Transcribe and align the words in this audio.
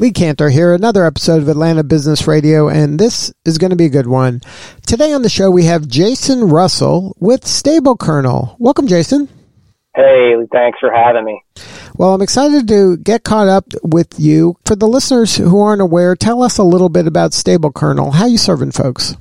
Lee 0.00 0.12
Kantor 0.12 0.50
here, 0.50 0.72
another 0.72 1.04
episode 1.04 1.42
of 1.42 1.48
Atlanta 1.48 1.84
Business 1.84 2.26
Radio, 2.26 2.70
and 2.70 2.98
this 2.98 3.34
is 3.44 3.58
going 3.58 3.68
to 3.68 3.76
be 3.76 3.84
a 3.84 3.90
good 3.90 4.06
one. 4.06 4.40
Today 4.86 5.12
on 5.12 5.20
the 5.20 5.28
show, 5.28 5.50
we 5.50 5.66
have 5.66 5.86
Jason 5.86 6.44
Russell 6.48 7.14
with 7.20 7.46
Stable 7.46 7.98
Kernel. 7.98 8.56
Welcome, 8.58 8.86
Jason. 8.86 9.28
Hey, 9.94 10.36
thanks 10.50 10.78
for 10.80 10.90
having 10.90 11.26
me. 11.26 11.42
Well, 11.96 12.14
I'm 12.14 12.22
excited 12.22 12.66
to 12.68 12.96
get 12.96 13.24
caught 13.24 13.48
up 13.48 13.74
with 13.82 14.18
you. 14.18 14.56
For 14.64 14.74
the 14.74 14.88
listeners 14.88 15.36
who 15.36 15.60
aren't 15.60 15.82
aware, 15.82 16.16
tell 16.16 16.42
us 16.42 16.56
a 16.56 16.64
little 16.64 16.88
bit 16.88 17.06
about 17.06 17.34
Stable 17.34 17.70
Kernel. 17.70 18.12
How 18.12 18.24
you 18.24 18.38
serving 18.38 18.70
folks? 18.70 19.16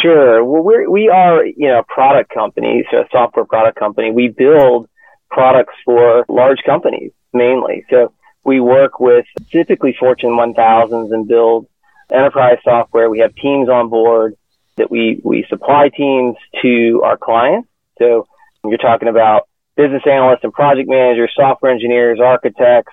Sure. 0.00 0.42
Well, 0.42 0.62
we're, 0.62 0.88
we 0.88 1.10
are, 1.10 1.44
you 1.44 1.68
know, 1.68 1.80
a 1.80 1.84
product 1.84 2.32
company, 2.32 2.82
so 2.90 3.00
a 3.00 3.08
software 3.12 3.44
product 3.44 3.78
company. 3.78 4.10
We 4.10 4.28
build 4.28 4.88
products 5.30 5.74
for 5.84 6.24
large 6.30 6.60
companies 6.64 7.12
mainly. 7.34 7.84
So 7.90 8.14
we 8.44 8.60
work 8.60 8.98
with 9.00 9.26
typically 9.50 9.94
Fortune 9.98 10.30
1000s 10.30 11.12
and 11.12 11.28
build 11.28 11.66
enterprise 12.12 12.58
software. 12.64 13.08
We 13.08 13.20
have 13.20 13.34
teams 13.34 13.68
on 13.68 13.88
board 13.88 14.36
that 14.76 14.90
we, 14.90 15.20
we 15.22 15.46
supply 15.48 15.90
teams 15.94 16.36
to 16.62 17.02
our 17.04 17.16
clients. 17.16 17.68
So 17.98 18.26
you're 18.64 18.78
talking 18.78 19.08
about 19.08 19.48
business 19.76 20.02
analysts 20.06 20.40
and 20.42 20.52
project 20.52 20.88
managers, 20.88 21.32
software 21.36 21.72
engineers, 21.72 22.20
architects, 22.20 22.92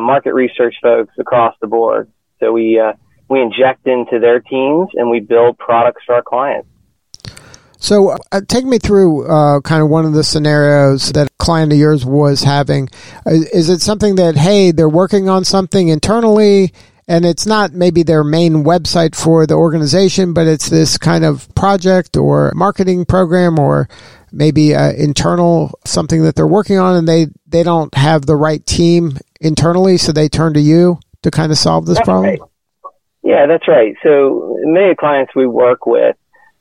market 0.00 0.32
research 0.34 0.76
folks 0.82 1.14
across 1.18 1.54
the 1.60 1.66
board. 1.66 2.10
So 2.40 2.52
we, 2.52 2.78
uh, 2.78 2.92
we 3.28 3.40
inject 3.40 3.86
into 3.86 4.18
their 4.18 4.40
teams 4.40 4.88
and 4.94 5.10
we 5.10 5.20
build 5.20 5.58
products 5.58 6.02
for 6.06 6.16
our 6.16 6.22
clients. 6.22 6.68
So, 7.80 8.16
uh, 8.32 8.40
take 8.48 8.64
me 8.64 8.78
through 8.78 9.28
uh, 9.28 9.60
kind 9.60 9.82
of 9.82 9.88
one 9.88 10.04
of 10.04 10.12
the 10.12 10.24
scenarios 10.24 11.12
that 11.12 11.28
a 11.28 11.30
client 11.38 11.72
of 11.72 11.78
yours 11.78 12.04
was 12.04 12.42
having. 12.42 12.88
Uh, 13.24 13.30
is 13.52 13.68
it 13.68 13.80
something 13.80 14.16
that, 14.16 14.36
hey, 14.36 14.72
they're 14.72 14.88
working 14.88 15.28
on 15.28 15.44
something 15.44 15.88
internally 15.88 16.72
and 17.08 17.24
it's 17.24 17.46
not 17.46 17.72
maybe 17.72 18.02
their 18.02 18.22
main 18.22 18.64
website 18.64 19.14
for 19.14 19.46
the 19.46 19.54
organization, 19.54 20.34
but 20.34 20.46
it's 20.46 20.68
this 20.68 20.98
kind 20.98 21.24
of 21.24 21.52
project 21.54 22.16
or 22.16 22.52
marketing 22.54 23.06
program 23.06 23.58
or 23.58 23.88
maybe 24.30 24.74
uh, 24.74 24.92
internal 24.92 25.78
something 25.86 26.22
that 26.24 26.36
they're 26.36 26.46
working 26.46 26.78
on 26.78 26.96
and 26.96 27.08
they, 27.08 27.28
they 27.46 27.62
don't 27.62 27.94
have 27.94 28.26
the 28.26 28.36
right 28.36 28.64
team 28.66 29.16
internally, 29.40 29.96
so 29.96 30.12
they 30.12 30.28
turn 30.28 30.52
to 30.52 30.60
you 30.60 30.98
to 31.22 31.30
kind 31.30 31.50
of 31.50 31.56
solve 31.56 31.86
this 31.86 31.96
that's 31.96 32.06
problem? 32.06 32.26
Right. 32.26 32.40
Yeah, 33.22 33.46
that's 33.46 33.66
right. 33.66 33.94
So 34.02 34.58
many 34.64 34.94
clients 34.94 35.34
we 35.34 35.46
work 35.46 35.86
with, 35.86 36.16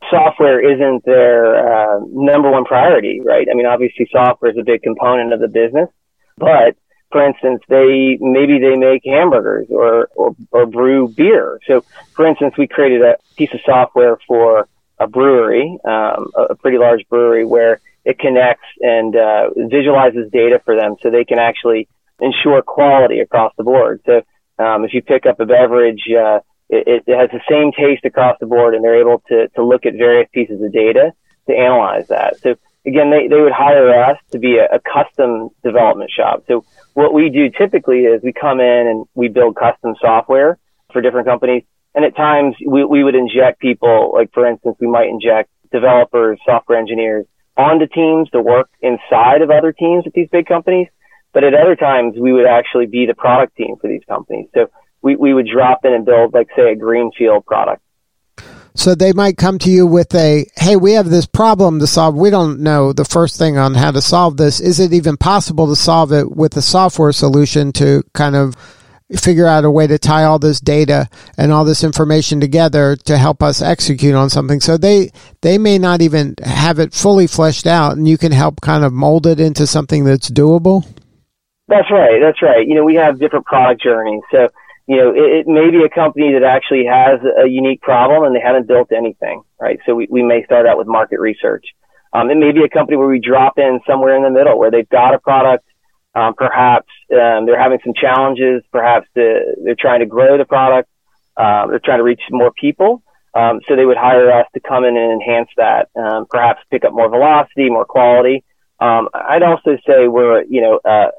software 0.10 0.60
isn't 0.60 1.06
their 1.06 1.56
uh, 1.56 2.00
number 2.10 2.52
one 2.52 2.66
priority, 2.66 3.22
right? 3.22 3.48
I 3.52 3.56
mean, 3.56 3.66
obviously 3.66 4.08
software 4.12 4.52
is 4.52 4.58
a 4.58 4.64
big 4.64 4.82
component 4.82 5.34
of 5.34 5.40
the 5.40 5.48
business, 5.48 5.90
but 6.38 6.76
for 7.12 7.26
instance, 7.26 7.62
they 7.70 8.18
maybe 8.20 8.60
they 8.60 8.76
make 8.76 9.02
hamburgers 9.06 9.68
or, 9.70 10.10
or, 10.16 10.36
or 10.52 10.66
brew 10.66 11.08
beer. 11.08 11.60
So, 11.68 11.84
for 12.14 12.28
instance, 12.28 12.56
we 12.58 12.68
created 12.68 13.02
a 13.02 13.16
piece 13.38 13.54
of 13.54 13.62
software 13.66 14.18
for 14.28 14.68
a 15.00 15.08
brewery, 15.08 15.78
um, 15.86 16.32
a, 16.36 16.42
a 16.50 16.56
pretty 16.56 16.78
large 16.78 17.08
brewery, 17.10 17.46
where 17.46 17.80
it 18.04 18.20
connects 18.20 18.66
and 18.82 19.16
uh, 19.16 19.50
visualizes 19.56 20.30
data 20.32 20.62
for 20.66 20.76
them, 20.76 20.96
so 21.02 21.10
they 21.10 21.24
can 21.24 21.40
actually 21.40 21.88
ensure 22.20 22.62
quality 22.62 23.20
across 23.20 23.54
the 23.58 23.64
board. 23.64 24.02
So, 24.06 24.22
um, 24.60 24.84
if 24.86 24.94
you 24.94 25.02
pick 25.02 25.26
up 25.26 25.40
a 25.40 25.46
beverage, 25.46 26.04
uh, 26.12 26.40
it, 26.70 27.04
it 27.08 27.18
has 27.18 27.30
the 27.32 27.42
same 27.50 27.72
taste 27.72 28.06
across 28.06 28.38
the 28.40 28.46
board 28.46 28.76
and 28.76 28.84
they're 28.84 29.00
able 29.00 29.24
to, 29.30 29.48
to 29.50 29.64
look 29.64 29.86
at 29.86 29.94
various 29.94 30.30
pieces 30.34 30.62
of 30.62 30.72
data 30.72 31.14
to 31.48 31.54
analyze 31.56 32.08
that. 32.08 32.38
So 32.40 32.56
again, 32.86 33.10
they, 33.10 33.28
they 33.28 33.40
would 33.40 33.54
hire 33.54 34.04
us 34.04 34.18
to 34.32 34.40
be 34.40 34.58
a, 34.58 34.76
a 34.76 34.80
custom 34.80 35.50
development 35.64 36.12
shop. 36.12 36.44
So 36.48 36.66
what 36.94 37.14
we 37.14 37.30
do 37.30 37.50
typically 37.50 38.02
is 38.02 38.22
we 38.22 38.34
come 38.34 38.60
in 38.60 38.88
and 38.88 39.06
we 39.14 39.30
build 39.30 39.56
custom 39.56 39.96
software 40.02 40.58
for 40.92 41.02
different 41.02 41.28
companies. 41.28 41.64
And 41.96 42.06
at 42.06 42.16
times 42.16 42.56
we, 42.66 42.84
we 42.84 43.04
would 43.04 43.16
inject 43.16 43.60
people, 43.60 44.12
like 44.14 44.32
for 44.34 44.46
instance, 44.46 44.78
we 44.80 44.88
might 44.88 45.10
inject 45.10 45.50
developers, 45.72 46.40
software 46.46 46.78
engineers 46.78 47.26
onto 47.56 47.88
teams 47.88 48.30
to 48.30 48.42
work 48.42 48.70
inside 48.82 49.42
of 49.42 49.50
other 49.50 49.72
teams 49.72 50.06
at 50.06 50.14
these 50.14 50.30
big 50.32 50.46
companies. 50.46 50.88
But 51.34 51.44
at 51.44 51.54
other 51.54 51.76
times 51.76 52.16
we 52.20 52.34
would 52.34 52.46
actually 52.46 52.86
be 52.88 53.06
the 53.06 53.16
product 53.16 53.56
team 53.56 53.76
for 53.80 53.88
these 53.88 54.04
companies. 54.08 54.48
So 54.54 54.70
we, 55.08 55.16
we 55.16 55.34
would 55.34 55.48
drop 55.48 55.86
in 55.86 55.94
and 55.94 56.06
build 56.06 56.34
like 56.34 56.50
say 56.54 56.74
a 56.74 56.76
greenfield 56.76 57.46
product. 57.46 57.82
So 58.76 58.94
they 58.94 59.14
might 59.14 59.38
come 59.38 59.58
to 59.60 59.70
you 59.70 59.88
with 59.88 60.14
a, 60.14 60.46
hey, 60.58 60.76
we 60.76 60.92
have 60.94 61.10
this 61.10 61.26
problem 61.26 61.80
to 61.80 61.88
solve. 61.88 62.14
We 62.16 62.30
don't 62.30 62.60
know 62.60 62.92
the 62.92 63.06
first 63.06 63.38
thing 63.38 63.58
on 63.58 63.74
how 63.74 63.92
to 63.92 64.02
solve 64.02 64.36
this. 64.36 64.60
Is 64.60 64.82
it 64.82 64.92
even 64.92 65.16
possible 65.16 65.68
to 65.68 65.78
solve 65.78 66.12
it 66.12 66.36
with 66.36 66.58
a 66.58 66.62
software 66.62 67.14
solution 67.14 67.72
to 67.74 68.04
kind 68.14 68.36
of 68.36 68.56
figure 69.16 69.48
out 69.48 69.64
a 69.64 69.72
way 69.72 69.88
to 69.88 69.98
tie 69.98 70.26
all 70.26 70.40
this 70.40 70.60
data 70.60 71.10
and 71.38 71.54
all 71.54 71.64
this 71.64 71.86
information 71.86 72.42
together 72.42 72.98
to 73.06 73.18
help 73.18 73.42
us 73.42 73.62
execute 73.62 74.14
on 74.14 74.30
something? 74.30 74.60
So 74.60 74.78
they, 74.78 75.12
they 75.42 75.58
may 75.58 75.80
not 75.80 76.02
even 76.02 76.36
have 76.44 76.80
it 76.80 76.94
fully 76.94 77.28
fleshed 77.28 77.66
out 77.66 77.96
and 77.96 78.08
you 78.08 78.18
can 78.18 78.34
help 78.34 78.60
kind 78.60 78.84
of 78.84 78.92
mold 78.92 79.26
it 79.26 79.40
into 79.40 79.66
something 79.66 80.04
that's 80.04 80.30
doable. 80.30 80.86
That's 81.68 81.90
right. 81.92 82.20
That's 82.22 82.42
right. 82.42 82.66
You 82.68 82.76
know, 82.76 82.84
we 82.84 82.96
have 82.96 83.20
different 83.20 83.46
product 83.46 83.82
journeys. 83.82 84.22
So, 84.32 84.50
you 84.88 84.96
know, 84.96 85.12
it, 85.12 85.44
it 85.44 85.48
may 85.48 85.70
be 85.70 85.84
a 85.84 85.90
company 85.90 86.34
that 86.34 86.44
actually 86.44 86.86
has 86.86 87.20
a 87.44 87.48
unique 87.48 87.82
problem 87.82 88.24
and 88.24 88.36
they 88.36 88.40
haven't 88.40 88.68
built 88.68 88.92
anything, 88.92 89.44
right? 89.60 89.80
So 89.86 89.96
we, 89.96 90.08
we 90.10 90.24
may 90.24 90.46
start 90.46 90.66
out 90.66 90.78
with 90.78 90.88
market 90.88 91.20
research. 91.20 91.66
Um, 92.14 92.30
it 92.30 92.38
may 92.38 92.54
be 92.54 92.64
a 92.64 92.70
company 92.70 92.98
where 92.98 93.08
we 93.08 93.20
drop 93.20 93.58
in 93.58 93.82
somewhere 93.86 94.16
in 94.16 94.24
the 94.24 94.30
middle 94.30 94.58
where 94.58 94.72
they've 94.72 94.88
got 94.88 95.14
a 95.14 95.20
product. 95.20 95.66
Um, 96.16 96.34
perhaps 96.36 96.88
um, 97.12 97.46
they're 97.46 97.60
having 97.60 97.80
some 97.84 97.94
challenges. 97.94 98.64
Perhaps 98.72 99.08
the, 99.14 99.58
they're 99.64 99.76
trying 99.78 100.00
to 100.00 100.06
grow 100.06 100.38
the 100.38 100.46
product. 100.46 100.90
Um, 101.36 101.70
they're 101.70 101.84
trying 101.84 102.00
to 102.00 102.04
reach 102.04 102.22
more 102.32 102.52
people. 102.52 103.04
Um, 103.34 103.60
so 103.68 103.76
they 103.76 103.86
would 103.86 103.98
hire 103.98 104.32
us 104.32 104.48
to 104.54 104.62
come 104.62 104.86
in 104.86 104.98
and 104.98 105.22
enhance 105.22 105.50
that. 105.58 105.90
Um, 105.96 106.26
perhaps 106.30 106.62
pick 106.72 106.86
up 106.86 106.94
more 106.94 107.10
velocity, 107.10 107.70
more 107.70 107.86
quality. 107.86 108.44
Um, 108.80 109.10
I'd 109.14 109.44
also 109.44 109.78
say 109.86 110.08
we're, 110.08 110.44
you 110.46 110.62
know, 110.62 110.80
uh, 110.84 111.12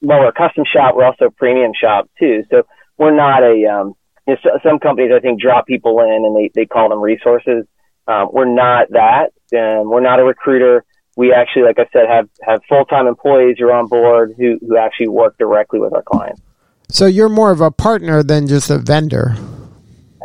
well, 0.00 0.20
we're 0.20 0.28
a 0.28 0.32
custom 0.32 0.64
shop. 0.64 0.96
We're 0.96 1.04
also 1.04 1.26
a 1.26 1.30
premium 1.30 1.72
shop 1.78 2.10
too. 2.18 2.44
So 2.50 2.64
we're 2.98 3.14
not 3.14 3.42
a 3.42 3.66
um, 3.66 3.94
you 4.26 4.36
know, 4.44 4.58
some 4.62 4.78
companies 4.78 5.12
I 5.14 5.20
think 5.20 5.40
drop 5.40 5.66
people 5.66 6.00
in 6.00 6.24
and 6.24 6.36
they, 6.36 6.50
they 6.54 6.66
call 6.66 6.88
them 6.88 7.00
resources. 7.00 7.66
Um, 8.06 8.28
we're 8.32 8.52
not 8.52 8.88
that. 8.90 9.32
Um, 9.56 9.90
we're 9.90 10.00
not 10.00 10.20
a 10.20 10.24
recruiter. 10.24 10.84
We 11.16 11.32
actually, 11.32 11.62
like 11.62 11.78
I 11.78 11.86
said, 11.92 12.08
have, 12.08 12.28
have 12.42 12.60
full-time 12.68 13.06
employees 13.06 13.56
who 13.58 13.66
are 13.66 13.72
on 13.72 13.86
board 13.86 14.34
who, 14.36 14.58
who 14.66 14.76
actually 14.76 15.08
work 15.08 15.38
directly 15.38 15.78
with 15.78 15.92
our 15.94 16.02
clients. 16.02 16.42
So 16.88 17.06
you're 17.06 17.28
more 17.28 17.50
of 17.50 17.60
a 17.60 17.70
partner 17.70 18.22
than 18.22 18.46
just 18.46 18.70
a 18.70 18.78
vendor. 18.78 19.36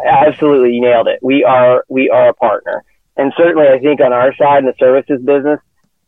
Absolutely. 0.03 0.73
You 0.73 0.81
nailed 0.81 1.07
it. 1.07 1.19
We 1.21 1.43
are, 1.43 1.83
we 1.89 2.09
are 2.09 2.29
a 2.29 2.33
partner. 2.33 2.83
And 3.17 3.33
certainly 3.37 3.67
I 3.67 3.79
think 3.79 4.01
on 4.01 4.13
our 4.13 4.33
side 4.35 4.59
in 4.59 4.65
the 4.65 4.73
services 4.79 5.21
business, 5.21 5.59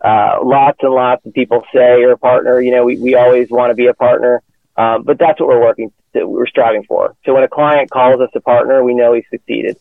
uh, 0.03 0.39
lots 0.43 0.79
and 0.81 0.93
lots 0.93 1.25
of 1.25 1.33
people 1.33 1.63
say 1.73 1.99
you're 1.99 2.13
a 2.13 2.17
partner. 2.17 2.59
You 2.59 2.71
know, 2.71 2.85
we, 2.85 2.97
we 2.97 3.15
always 3.15 3.49
want 3.49 3.69
to 3.69 3.75
be 3.75 3.87
a 3.87 3.93
partner. 3.93 4.41
Um, 4.77 5.03
but 5.03 5.19
that's 5.19 5.39
what 5.39 5.47
we're 5.47 5.61
working 5.61 5.91
that 6.13 6.27
we're 6.27 6.47
striving 6.47 6.83
for. 6.83 7.15
So 7.25 7.33
when 7.33 7.43
a 7.43 7.47
client 7.47 7.89
calls 7.89 8.19
us 8.21 8.29
a 8.35 8.41
partner, 8.41 8.83
we 8.83 8.93
know 8.93 9.13
he 9.13 9.23
succeeded. 9.29 9.77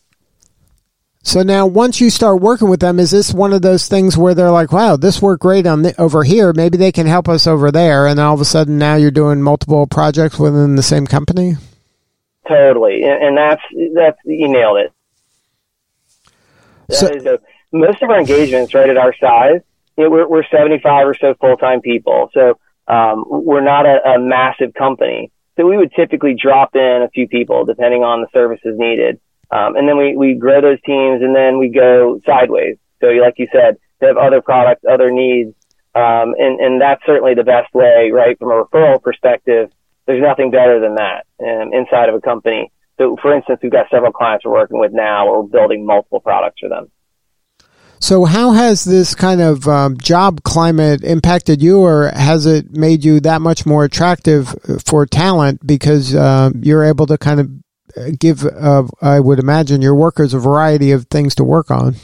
So 1.22 1.42
now, 1.42 1.66
once 1.66 2.00
you 2.00 2.08
start 2.08 2.40
working 2.40 2.70
with 2.70 2.80
them, 2.80 2.98
is 2.98 3.10
this 3.10 3.34
one 3.34 3.52
of 3.52 3.60
those 3.60 3.88
things 3.88 4.16
where 4.16 4.34
they're 4.34 4.50
like, 4.50 4.72
"Wow, 4.72 4.96
this 4.96 5.20
worked 5.20 5.42
great 5.42 5.66
on 5.66 5.82
the, 5.82 6.00
over 6.00 6.24
here. 6.24 6.54
Maybe 6.54 6.78
they 6.78 6.92
can 6.92 7.06
help 7.06 7.28
us 7.28 7.46
over 7.46 7.70
there," 7.70 8.06
and 8.06 8.18
all 8.18 8.32
of 8.32 8.40
a 8.40 8.44
sudden, 8.46 8.78
now 8.78 8.94
you're 8.94 9.10
doing 9.10 9.42
multiple 9.42 9.86
projects 9.86 10.38
within 10.38 10.76
the 10.76 10.82
same 10.82 11.06
company? 11.06 11.56
Totally, 12.48 13.02
and, 13.02 13.22
and 13.22 13.36
that's 13.36 13.62
that's 13.94 14.18
you 14.24 14.48
nailed 14.48 14.78
it. 14.78 14.92
So, 16.90 17.06
a, 17.08 17.38
most 17.70 18.02
of 18.02 18.08
our 18.08 18.18
engagements, 18.18 18.72
right 18.72 18.88
at 18.88 18.96
our 18.96 19.14
size, 19.20 19.60
you 19.98 20.04
know, 20.04 20.10
we're 20.10 20.26
we're 20.26 20.44
75 20.44 21.06
or 21.06 21.14
so 21.14 21.34
full 21.34 21.58
time 21.58 21.82
people, 21.82 22.30
so 22.32 22.58
um, 22.88 23.24
we're 23.28 23.60
not 23.60 23.84
a, 23.84 24.14
a 24.14 24.18
massive 24.18 24.72
company. 24.72 25.30
So 25.60 25.66
we 25.66 25.76
would 25.76 25.92
typically 25.92 26.34
drop 26.40 26.74
in 26.74 27.02
a 27.04 27.10
few 27.12 27.28
people 27.28 27.66
depending 27.66 28.02
on 28.02 28.22
the 28.22 28.28
services 28.32 28.76
needed. 28.78 29.20
Um, 29.50 29.76
and 29.76 29.86
then 29.86 29.98
we, 29.98 30.16
we 30.16 30.34
grow 30.34 30.62
those 30.62 30.80
teams 30.86 31.20
and 31.20 31.36
then 31.36 31.58
we 31.58 31.68
go 31.68 32.18
sideways. 32.24 32.78
So 33.00 33.08
like 33.08 33.34
you 33.36 33.46
said, 33.52 33.76
they 34.00 34.06
have 34.06 34.16
other 34.16 34.40
products, 34.40 34.84
other 34.90 35.10
needs. 35.10 35.52
Um, 35.94 36.32
and, 36.38 36.60
and 36.60 36.80
that's 36.80 37.02
certainly 37.04 37.34
the 37.34 37.44
best 37.44 37.74
way, 37.74 38.10
right? 38.10 38.38
From 38.38 38.52
a 38.52 38.64
referral 38.64 39.02
perspective, 39.02 39.70
there's 40.06 40.22
nothing 40.22 40.50
better 40.50 40.80
than 40.80 40.94
that 40.94 41.26
um, 41.44 41.74
inside 41.74 42.08
of 42.08 42.14
a 42.14 42.22
company. 42.22 42.72
So 42.96 43.18
for 43.20 43.36
instance, 43.36 43.60
we've 43.62 43.72
got 43.72 43.90
several 43.90 44.12
clients 44.12 44.46
we're 44.46 44.52
working 44.52 44.78
with 44.78 44.92
now. 44.92 45.30
We're 45.30 45.42
building 45.42 45.84
multiple 45.84 46.20
products 46.20 46.60
for 46.60 46.70
them. 46.70 46.90
So, 48.02 48.24
how 48.24 48.52
has 48.52 48.84
this 48.84 49.14
kind 49.14 49.42
of 49.42 49.68
um, 49.68 49.98
job 49.98 50.42
climate 50.42 51.04
impacted 51.04 51.60
you, 51.60 51.80
or 51.80 52.08
has 52.08 52.46
it 52.46 52.70
made 52.70 53.04
you 53.04 53.20
that 53.20 53.42
much 53.42 53.66
more 53.66 53.84
attractive 53.84 54.54
for 54.86 55.04
talent 55.04 55.66
because 55.66 56.14
uh, 56.14 56.50
you're 56.58 56.82
able 56.82 57.06
to 57.06 57.18
kind 57.18 57.40
of 57.40 58.18
give, 58.18 58.44
uh, 58.44 58.84
I 59.02 59.20
would 59.20 59.38
imagine, 59.38 59.82
your 59.82 59.94
workers 59.94 60.32
a 60.32 60.38
variety 60.38 60.92
of 60.92 61.08
things 61.08 61.34
to 61.36 61.44
work 61.44 61.70
on? 61.70 61.96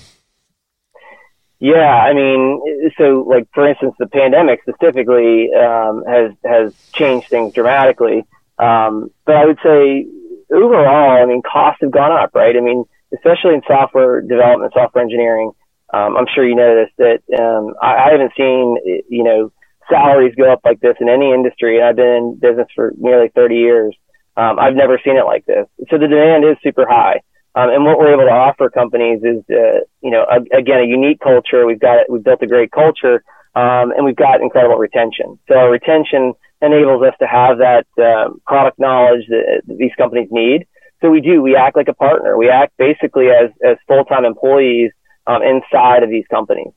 Yeah, 1.59 1.79
I 1.79 2.13
mean, 2.13 2.61
so 2.99 3.25
like 3.27 3.49
for 3.55 3.67
instance, 3.67 3.95
the 3.99 4.07
pandemic 4.07 4.61
specifically 4.69 5.49
um, 5.55 6.05
has 6.07 6.33
has 6.45 6.75
changed 6.93 7.29
things 7.29 7.55
dramatically. 7.55 8.27
Um, 8.59 9.11
but 9.25 9.37
I 9.37 9.47
would 9.47 9.59
say 9.63 10.07
overall, 10.53 11.23
I 11.23 11.25
mean, 11.25 11.41
costs 11.41 11.81
have 11.81 11.91
gone 11.91 12.13
up, 12.13 12.35
right? 12.35 12.55
I 12.55 12.61
mean, 12.61 12.85
especially 13.15 13.55
in 13.55 13.63
software 13.67 14.21
development, 14.21 14.75
software 14.75 15.03
engineering. 15.03 15.53
Um, 15.93 16.17
I'm 16.17 16.27
sure 16.35 16.47
you 16.47 16.57
noticed 16.57 16.95
that 16.99 17.21
um, 17.39 17.75
I, 17.81 18.09
I 18.09 18.13
haven't 18.13 18.33
seen 18.37 18.77
you 19.09 19.25
know 19.25 19.53
salaries 19.91 20.35
go 20.37 20.53
up 20.53 20.61
like 20.65 20.81
this 20.81 20.97
in 21.01 21.09
any 21.09 21.33
industry, 21.33 21.79
and 21.79 21.87
I've 21.87 21.97
been 21.97 22.07
in 22.07 22.39
business 22.41 22.69
for 22.75 22.93
nearly 22.99 23.31
30 23.35 23.55
years. 23.55 23.97
Um, 24.37 24.59
I've 24.59 24.75
never 24.75 25.01
seen 25.05 25.17
it 25.17 25.25
like 25.25 25.47
this. 25.47 25.67
So 25.91 25.99
the 25.99 26.09
demand 26.09 26.45
is 26.45 26.57
super 26.63 26.87
high. 26.89 27.21
Um, 27.55 27.71
and 27.71 27.85
what 27.85 27.99
we're 27.99 28.13
able 28.13 28.29
to 28.29 28.35
offer 28.37 28.69
companies 28.69 29.21
is, 29.25 29.43
uh, 29.49 29.81
you 30.03 30.11
know, 30.11 30.27
a, 30.29 30.37
again, 30.57 30.81
a 30.81 30.85
unique 30.87 31.21
culture. 31.21 31.65
We've 31.65 31.81
got, 31.81 32.11
we've 32.11 32.23
built 32.23 32.43
a 32.43 32.47
great 32.47 32.71
culture, 32.71 33.25
um, 33.55 33.93
and 33.97 34.05
we've 34.05 34.17
got 34.17 34.43
incredible 34.43 34.77
retention. 34.77 35.39
So 35.49 35.55
our 35.57 35.71
retention 35.71 36.35
enables 36.61 37.03
us 37.03 37.15
to 37.21 37.27
have 37.27 37.57
that 37.59 37.87
uh, 37.97 38.35
product 38.47 38.79
knowledge 38.79 39.25
that, 39.29 39.63
that 39.67 39.79
these 39.79 39.93
companies 39.97 40.29
need. 40.31 40.67
So 41.01 41.11
we 41.11 41.21
do. 41.23 41.41
We 41.41 41.57
act 41.57 41.77
like 41.77 41.89
a 41.89 41.95
partner. 41.95 42.37
We 42.37 42.51
act 42.51 42.77
basically 42.79 43.29
as 43.29 43.51
as 43.65 43.77
full 43.87 44.05
time 44.05 44.25
employees 44.25 44.93
um, 45.27 45.43
inside 45.43 46.03
of 46.03 46.11
these 46.11 46.27
companies. 46.29 46.73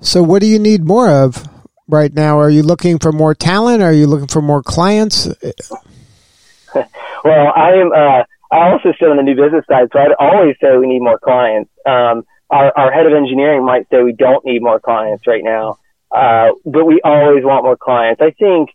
So, 0.00 0.22
what 0.22 0.40
do 0.40 0.46
you 0.46 0.58
need 0.58 0.84
more 0.84 1.08
of 1.08 1.48
right 1.88 2.12
now? 2.12 2.38
Are 2.38 2.50
you 2.50 2.62
looking 2.62 2.98
for 2.98 3.12
more 3.12 3.34
talent? 3.34 3.82
Are 3.82 3.92
you 3.92 4.06
looking 4.06 4.26
for 4.26 4.42
more 4.42 4.62
clients? 4.62 5.26
well, 6.74 7.52
I 7.54 7.72
am. 7.74 7.92
Uh, 7.92 8.24
I 8.52 8.70
also 8.70 8.92
sit 8.98 9.08
on 9.08 9.16
the 9.16 9.22
new 9.22 9.34
business 9.34 9.64
side, 9.66 9.88
so 9.92 9.98
I'd 9.98 10.12
always 10.18 10.56
say 10.60 10.76
we 10.76 10.86
need 10.86 11.00
more 11.00 11.18
clients. 11.18 11.70
Um, 11.86 12.24
our, 12.50 12.70
our 12.76 12.92
head 12.92 13.06
of 13.06 13.14
engineering 13.14 13.64
might 13.64 13.88
say 13.90 14.02
we 14.02 14.12
don't 14.12 14.44
need 14.44 14.60
more 14.60 14.78
clients 14.78 15.26
right 15.26 15.42
now, 15.42 15.78
uh, 16.14 16.50
but 16.66 16.84
we 16.84 17.00
always 17.02 17.44
want 17.44 17.64
more 17.64 17.78
clients. 17.78 18.20
I 18.20 18.32
think 18.32 18.70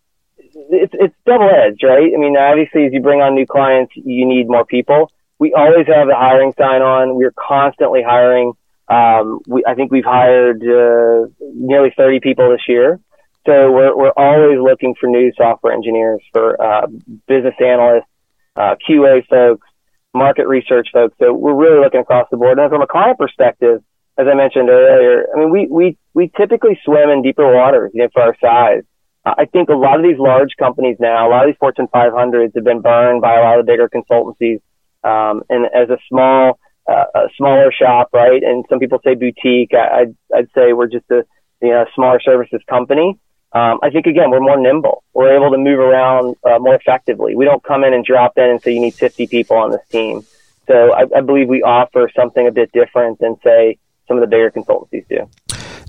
it's 0.72 0.94
it's 0.98 1.14
double 1.26 1.50
edged, 1.50 1.84
right? 1.84 2.12
I 2.12 2.18
mean, 2.18 2.36
obviously, 2.36 2.86
as 2.88 2.94
you 2.94 3.02
bring 3.02 3.22
on 3.22 3.36
new 3.36 3.46
clients, 3.46 3.94
you 3.96 4.26
need 4.26 4.48
more 4.48 4.66
people. 4.66 5.12
We 5.40 5.54
always 5.54 5.88
have 5.88 6.08
the 6.08 6.16
hiring 6.16 6.54
sign 6.58 6.82
on. 6.82 7.16
We're 7.16 7.34
constantly 7.38 8.02
hiring. 8.04 8.54
Um, 8.88 9.40
we, 9.48 9.64
I 9.68 9.76
think 9.76 9.92
we've 9.92 10.06
hired 10.06 10.62
uh, 10.64 11.28
nearly 11.54 11.94
30 11.96 12.20
people 12.22 12.50
this 12.50 12.62
year. 12.68 13.00
So 13.46 13.72
we're, 13.72 13.96
we're 13.96 14.18
always 14.18 14.60
looking 14.60 14.96
for 15.00 15.08
new 15.08 15.32
software 15.38 15.74
engineers, 15.74 16.22
for 16.34 16.62
uh, 16.62 16.88
business 17.28 17.56
analysts, 17.60 18.10
uh, 18.56 18.76
QA 18.88 19.26
folks, 19.28 19.68
market 20.14 20.48
research 20.48 20.90
folks. 20.92 21.16
So 21.20 21.34
we're 21.34 21.56
really 21.56 21.80
looking 21.80 22.02
across 22.02 22.28
the 22.30 22.38
board. 22.38 22.60
And 22.60 22.70
from 22.70 22.82
a 22.82 22.88
client 22.88 23.18
perspective, 23.18 23.84
as 24.18 24.28
I 24.28 24.34
mentioned 24.34 24.70
earlier, 24.70 25.28
I 25.34 25.40
mean, 25.40 25.52
we, 25.52 25.68
we, 25.70 25.98
we 26.14 26.32
typically 26.36 26.80
swim 26.84 27.10
in 27.10 27.22
deeper 27.22 27.54
waters, 27.54 27.92
you 27.94 28.02
know, 28.02 28.10
for 28.12 28.24
our 28.24 28.36
size. 28.42 28.84
Uh, 29.26 29.36
I 29.38 29.46
think 29.46 29.70
a 29.70 29.74
lot 29.74 29.98
of 30.00 30.04
these 30.04 30.20
large 30.20 30.52
companies 30.58 30.98
now, 31.00 31.28
a 31.28 31.30
lot 31.30 31.44
of 31.44 31.50
these 31.50 31.58
Fortune 31.60 31.88
500s 31.88 32.56
have 32.56 32.64
been 32.64 32.82
burned 32.82 33.22
by 33.22 33.38
a 33.38 33.42
lot 33.42 33.60
of 33.60 33.66
the 33.66 33.72
bigger 33.72 33.88
consultancies. 33.88 34.60
Um, 35.08 35.44
and 35.50 35.66
as 35.66 35.90
a 35.90 35.98
small, 36.10 36.60
uh, 36.88 37.06
a 37.16 37.28
smaller 37.38 37.72
shop, 37.72 38.10
right? 38.14 38.44
And 38.44 38.66
some 38.70 38.80
people 38.80 39.00
say 39.04 39.16
boutique. 39.16 39.74
I, 39.74 40.02
I'd, 40.02 40.16
I'd 40.36 40.50
say 40.54 40.74
we're 40.74 40.88
just 40.88 41.10
a, 41.12 41.24
you 41.62 41.70
know, 41.70 41.86
smaller 41.96 42.20
services 42.20 42.62
company. 42.70 43.18
Um, 43.54 43.80
I 43.82 43.90
think 43.90 44.06
again, 44.06 44.30
we're 44.30 44.42
more 44.42 44.60
nimble. 44.60 45.04
We're 45.14 45.36
able 45.36 45.52
to 45.52 45.58
move 45.58 45.80
around 45.80 46.36
uh, 46.44 46.60
more 46.60 46.76
effectively. 46.76 47.36
We 47.36 47.46
don't 47.46 47.64
come 47.64 47.84
in 47.84 47.94
and 47.94 48.04
drop 48.04 48.34
in 48.38 48.44
and 48.44 48.62
say 48.62 48.74
you 48.74 48.82
need 48.82 48.96
50 48.96 49.28
people 49.28 49.58
on 49.58 49.72
this 49.72 49.88
team. 49.90 50.26
So 50.68 50.94
I, 50.94 51.06
I 51.16 51.22
believe 51.22 51.48
we 51.48 51.64
offer 51.64 52.12
something 52.16 52.46
a 52.46 52.52
bit 52.52 52.72
different 52.74 53.20
than 53.20 53.38
say 53.44 53.78
some 54.08 54.18
of 54.18 54.22
the 54.22 54.28
bigger 54.28 54.52
consultancies 54.52 55.08
do. 55.08 55.30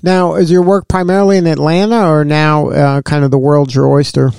Now, 0.03 0.37
is 0.37 0.50
your 0.50 0.62
work 0.62 0.87
primarily 0.87 1.38
in 1.38 1.47
Atlanta, 1.49 2.09
or 2.09 2.25
now 2.25 2.70
uh, 2.70 3.03
kind 3.03 3.25
of 3.25 3.32
the 3.32 3.38
world's 3.38 3.75
your 3.75 3.88
oyster? 3.88 4.31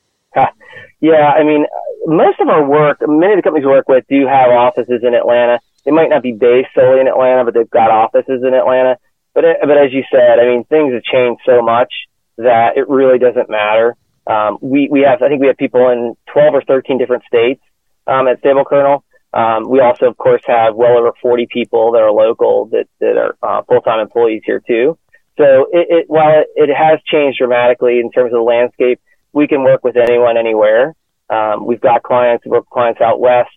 yeah, 1.00 1.32
I 1.36 1.42
mean, 1.42 1.66
most 2.10 2.40
of 2.40 2.48
our 2.48 2.64
work, 2.66 2.98
many 3.06 3.34
of 3.34 3.38
the 3.38 3.42
companies 3.42 3.64
we 3.64 3.70
work 3.70 3.88
with 3.88 4.04
do 4.08 4.26
have 4.26 4.50
offices 4.50 5.02
in 5.02 5.14
Atlanta. 5.14 5.60
They 5.84 5.92
might 5.92 6.10
not 6.10 6.22
be 6.22 6.32
based 6.32 6.68
solely 6.74 7.00
in 7.00 7.08
Atlanta, 7.08 7.44
but 7.44 7.54
they've 7.54 7.70
got 7.70 7.90
offices 7.90 8.42
in 8.42 8.52
Atlanta. 8.52 8.98
But 9.32 9.44
but 9.62 9.78
as 9.78 9.92
you 9.92 10.02
said, 10.10 10.38
I 10.38 10.46
mean, 10.46 10.64
things 10.64 10.92
have 10.92 11.04
changed 11.04 11.42
so 11.46 11.62
much 11.62 11.92
that 12.36 12.76
it 12.76 12.88
really 12.88 13.18
doesn't 13.18 13.48
matter. 13.48 13.96
Um, 14.26 14.58
we, 14.60 14.88
we 14.90 15.00
have, 15.02 15.22
I 15.22 15.28
think 15.28 15.40
we 15.40 15.46
have 15.48 15.56
people 15.56 15.88
in 15.90 16.14
12 16.32 16.54
or 16.54 16.62
13 16.62 16.98
different 16.98 17.24
states, 17.24 17.62
um, 18.06 18.28
at 18.28 18.38
Stable 18.38 18.64
Kernel. 18.64 19.04
Um, 19.32 19.68
we 19.68 19.80
also, 19.80 20.06
of 20.06 20.16
course, 20.16 20.42
have 20.46 20.74
well 20.74 20.98
over 20.98 21.12
40 21.22 21.46
people 21.50 21.92
that 21.92 22.02
are 22.02 22.10
local 22.10 22.66
that, 22.66 22.86
that 23.00 23.16
are, 23.16 23.36
uh, 23.42 23.62
full-time 23.62 24.00
employees 24.00 24.42
here 24.44 24.60
too. 24.66 24.98
So 25.38 25.66
it, 25.72 25.86
it 25.90 26.04
while 26.08 26.40
it, 26.40 26.48
it, 26.56 26.74
has 26.74 26.98
changed 27.06 27.38
dramatically 27.38 28.00
in 28.00 28.10
terms 28.10 28.32
of 28.32 28.38
the 28.38 28.42
landscape, 28.42 29.00
we 29.32 29.46
can 29.46 29.62
work 29.62 29.84
with 29.84 29.96
anyone, 29.96 30.36
anywhere. 30.36 30.94
Um, 31.30 31.64
we've 31.66 31.80
got 31.80 32.02
clients, 32.02 32.44
we 32.44 32.50
work 32.50 32.64
with 32.64 32.70
clients 32.70 33.00
out 33.00 33.20
west 33.20 33.50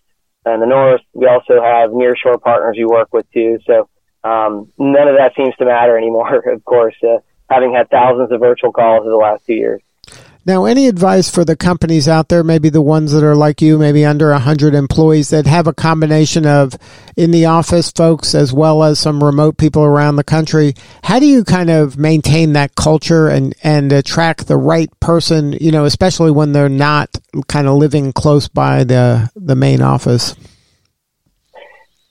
and 0.46 0.62
the 0.62 0.68
north. 0.68 1.02
We 1.14 1.26
also 1.26 1.62
have 1.62 1.90
nearshore 1.92 2.42
partners 2.42 2.76
we 2.78 2.86
work 2.86 3.12
with 3.12 3.26
too. 3.32 3.60
So, 3.66 3.90
um, 4.24 4.72
none 4.78 5.08
of 5.08 5.18
that 5.18 5.34
seems 5.36 5.56
to 5.58 5.66
matter 5.66 5.98
anymore, 5.98 6.50
of 6.54 6.64
course. 6.64 6.96
Uh, 7.04 7.18
having 7.50 7.74
had 7.74 7.90
thousands 7.90 8.32
of 8.32 8.40
virtual 8.40 8.72
calls 8.72 9.04
in 9.04 9.12
the 9.12 9.18
last 9.18 9.46
two 9.46 9.54
years. 9.54 9.82
Now, 10.46 10.66
any 10.66 10.88
advice 10.88 11.30
for 11.30 11.46
the 11.46 11.56
companies 11.56 12.10
out 12.10 12.28
there, 12.28 12.44
maybe 12.44 12.70
the 12.70 12.82
ones 12.82 13.14
that 13.14 13.24
are 13.24 13.36
like 13.36 13.62
you, 13.62 13.78
maybe 13.78 14.04
under 14.04 14.30
100 14.32 14.76
employees 14.76 15.30
that 15.30 15.46
have 15.46 15.68
a 15.68 15.74
combination 15.74 16.46
of 16.46 16.76
in 17.16 17.32
the 17.32 17.46
office 17.46 17.92
folks 17.92 18.36
as 18.36 18.52
well 18.52 18.84
as 18.84 19.00
some 19.00 19.24
remote 19.24 19.58
people 19.58 19.84
around 19.84 20.18
the 20.18 20.24
country? 20.24 20.74
How 21.04 21.20
do 21.20 21.28
you 21.28 21.46
kind 21.46 21.70
of 21.70 21.98
maintain 21.98 22.54
that 22.54 22.76
culture 22.76 23.30
and, 23.30 23.56
and 23.64 23.94
attract 23.94 24.48
the 24.48 24.58
right 24.58 24.90
person, 25.00 25.54
you 25.54 25.72
know, 25.72 25.86
especially 25.86 26.32
when 26.32 26.52
they're 26.52 26.68
not 26.68 27.10
kind 27.48 27.68
of 27.68 27.76
living 27.76 28.12
close 28.12 28.50
by 28.50 28.84
the, 28.84 29.30
the 29.38 29.56
main 29.56 29.82
office? 29.82 30.36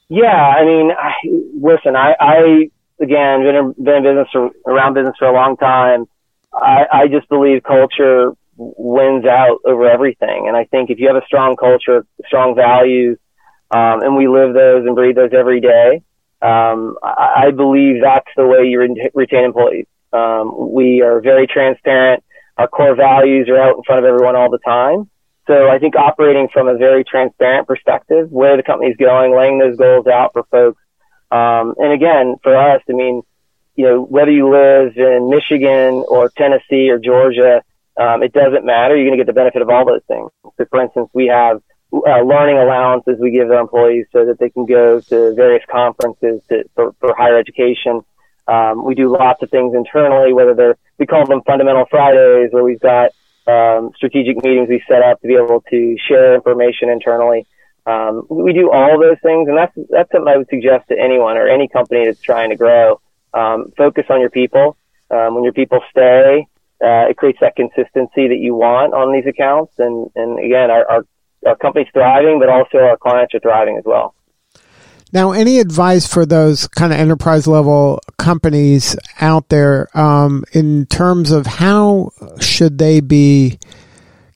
Yeah, 0.09 0.27
I 0.27 0.65
mean, 0.65 0.91
I, 0.91 1.13
listen, 1.61 1.97
I, 1.97 2.15
I 2.19 2.71
again, 3.03 3.43
been 3.43 3.57
in, 3.57 3.75
been 3.85 3.95
in 3.97 4.03
business 4.05 4.29
for, 4.33 4.51
around 4.67 4.95
business 4.95 5.17
for 5.19 5.29
a 5.29 5.35
long 5.35 5.57
time. 5.59 6.07
I, 6.55 6.87
I 6.93 7.09
just 7.09 7.29
believe 7.29 7.63
culture 7.63 8.33
wins 8.57 9.25
out 9.25 9.59
over 9.65 9.89
everything. 9.89 10.47
And 10.49 10.57
I 10.57 10.65
think 10.65 10.91
if 10.91 10.99
you 10.99 11.09
have 11.09 11.17
a 11.17 11.27
strong 11.27 11.57
culture, 11.57 12.07
strong 12.27 12.55
values, 12.55 13.19
um, 13.71 14.03
and 14.03 14.17
we 14.17 14.29
live 14.29 14.55
those 14.55 14.85
and 14.87 14.95
breathe 14.95 15.17
those 15.17 15.31
every 15.33 15.61
day, 15.61 16.03
um, 16.43 16.97
I, 17.03 17.47
I 17.47 17.51
believe 17.51 18.03
that's 18.03 18.29
the 18.37 18.47
way 18.47 18.67
you 18.67 18.81
re- 18.81 19.11
retain 19.15 19.45
employees. 19.45 19.87
Um, 20.13 20.73
we 20.73 21.01
are 21.01 21.21
very 21.21 21.47
transparent. 21.47 22.23
Our 22.59 22.69
core 22.69 22.95
values 22.95 23.49
are 23.49 23.59
out 23.59 23.77
in 23.77 23.83
front 23.85 24.05
of 24.05 24.09
everyone 24.09 24.37
all 24.37 24.51
the 24.51 24.59
time. 24.59 25.09
So 25.47 25.69
I 25.69 25.79
think 25.79 25.97
operating 25.97 26.49
from 26.53 26.69
a 26.69 26.77
very 26.77 27.03
transparent 27.03 27.67
perspective, 27.67 28.31
where 28.31 28.57
the 28.57 28.63
company's 28.63 28.97
going, 28.97 29.35
laying 29.35 29.59
those 29.59 29.77
goals 29.77 30.07
out 30.07 30.33
for 30.35 30.45
folks, 30.51 30.81
um, 31.33 31.75
and 31.79 31.93
again, 31.93 32.37
for 32.43 32.55
us, 32.55 32.83
I 32.89 32.93
mean, 32.93 33.23
you 33.75 33.87
know, 33.87 34.03
whether 34.03 34.31
you 34.31 34.51
live 34.51 34.97
in 34.97 35.31
Michigan 35.31 36.05
or 36.09 36.29
Tennessee 36.37 36.91
or 36.91 36.99
Georgia, 36.99 37.63
um, 37.99 38.23
it 38.23 38.33
doesn't 38.33 38.65
matter. 38.65 38.97
You're 38.97 39.07
going 39.07 39.19
to 39.19 39.25
get 39.25 39.27
the 39.27 39.39
benefit 39.39 39.63
of 39.63 39.69
all 39.69 39.85
those 39.85 40.03
things. 40.09 40.31
So, 40.57 40.65
for 40.71 40.83
instance, 40.83 41.11
we 41.13 41.27
have 41.27 41.63
uh, 41.93 42.23
learning 42.23 42.57
allowances 42.59 43.19
we 43.21 43.31
give 43.31 43.51
our 43.51 43.61
employees 43.61 44.07
so 44.13 44.25
that 44.27 44.39
they 44.39 44.51
can 44.51 44.65
go 44.65 45.01
to 45.01 45.35
various 45.35 45.63
conferences 45.71 46.41
to, 46.49 46.65
for, 46.75 46.95
for 47.01 47.15
higher 47.15 47.39
education. 47.39 48.01
Um, 48.49 48.85
we 48.85 48.95
do 48.95 49.13
lots 49.13 49.43
of 49.43 49.51
things 49.51 49.75
internally, 49.75 50.33
whether 50.33 50.55
they're, 50.55 50.77
we 50.99 51.07
call 51.07 51.27
them 51.27 51.43
fundamental 51.47 51.85
Fridays, 51.91 52.51
where 52.51 52.65
we've 52.65 52.81
got 52.81 53.11
um, 53.47 53.93
strategic 53.97 54.43
meetings 54.43 54.69
we 54.69 54.83
set 54.89 55.03
up 55.03 55.21
to 55.21 55.29
be 55.29 55.35
able 55.35 55.63
to 55.71 55.97
share 56.09 56.35
information 56.35 56.89
internally. 56.89 57.47
Um, 57.85 58.27
we 58.29 58.53
do 58.53 58.71
all 58.71 59.01
those 59.01 59.19
things, 59.23 59.49
and 59.49 59.59
that's 59.59 59.75
that's 59.91 60.11
something 60.13 60.33
I 60.33 60.37
would 60.37 60.49
suggest 60.49 60.89
to 60.89 60.99
anyone 60.99 61.37
or 61.37 61.49
any 61.49 61.67
company 61.67 62.07
that's 62.07 62.21
trying 62.21 62.51
to 62.51 62.57
grow. 62.57 63.01
Um, 63.35 63.73
focus 63.77 64.05
on 64.11 64.21
your 64.21 64.31
people. 64.31 64.77
Um, 65.11 65.35
when 65.35 65.45
your 65.45 65.53
people 65.53 65.81
stay, 65.91 66.47
uh, 66.83 67.09
it 67.09 67.17
creates 67.17 67.39
that 67.41 67.55
consistency 67.57 68.29
that 68.29 68.39
you 68.39 68.55
want 68.55 68.95
on 68.95 69.13
these 69.13 69.27
accounts. 69.27 69.73
And 69.79 70.11
and 70.17 70.39
again, 70.39 70.71
our, 70.71 70.89
our 70.91 71.07
our 71.47 71.57
company's 71.57 71.89
thriving, 71.93 72.39
but 72.39 72.49
also 72.49 72.79
our 72.79 72.97
clients 72.97 73.35
are 73.35 73.41
thriving 73.41 73.77
as 73.77 73.85
well. 73.85 74.15
Now, 75.13 75.33
any 75.33 75.59
advice 75.59 76.07
for 76.07 76.25
those 76.25 76.67
kind 76.69 76.91
of 76.91 76.99
enterprise 76.99 77.47
level 77.47 78.01
companies 78.17 78.97
out 79.21 79.51
there 79.51 79.89
um, 79.95 80.45
in 80.53 80.87
terms 80.87 81.31
of 81.31 81.45
how 81.45 82.13
should 82.41 82.79
they 82.79 83.01
be 83.01 83.59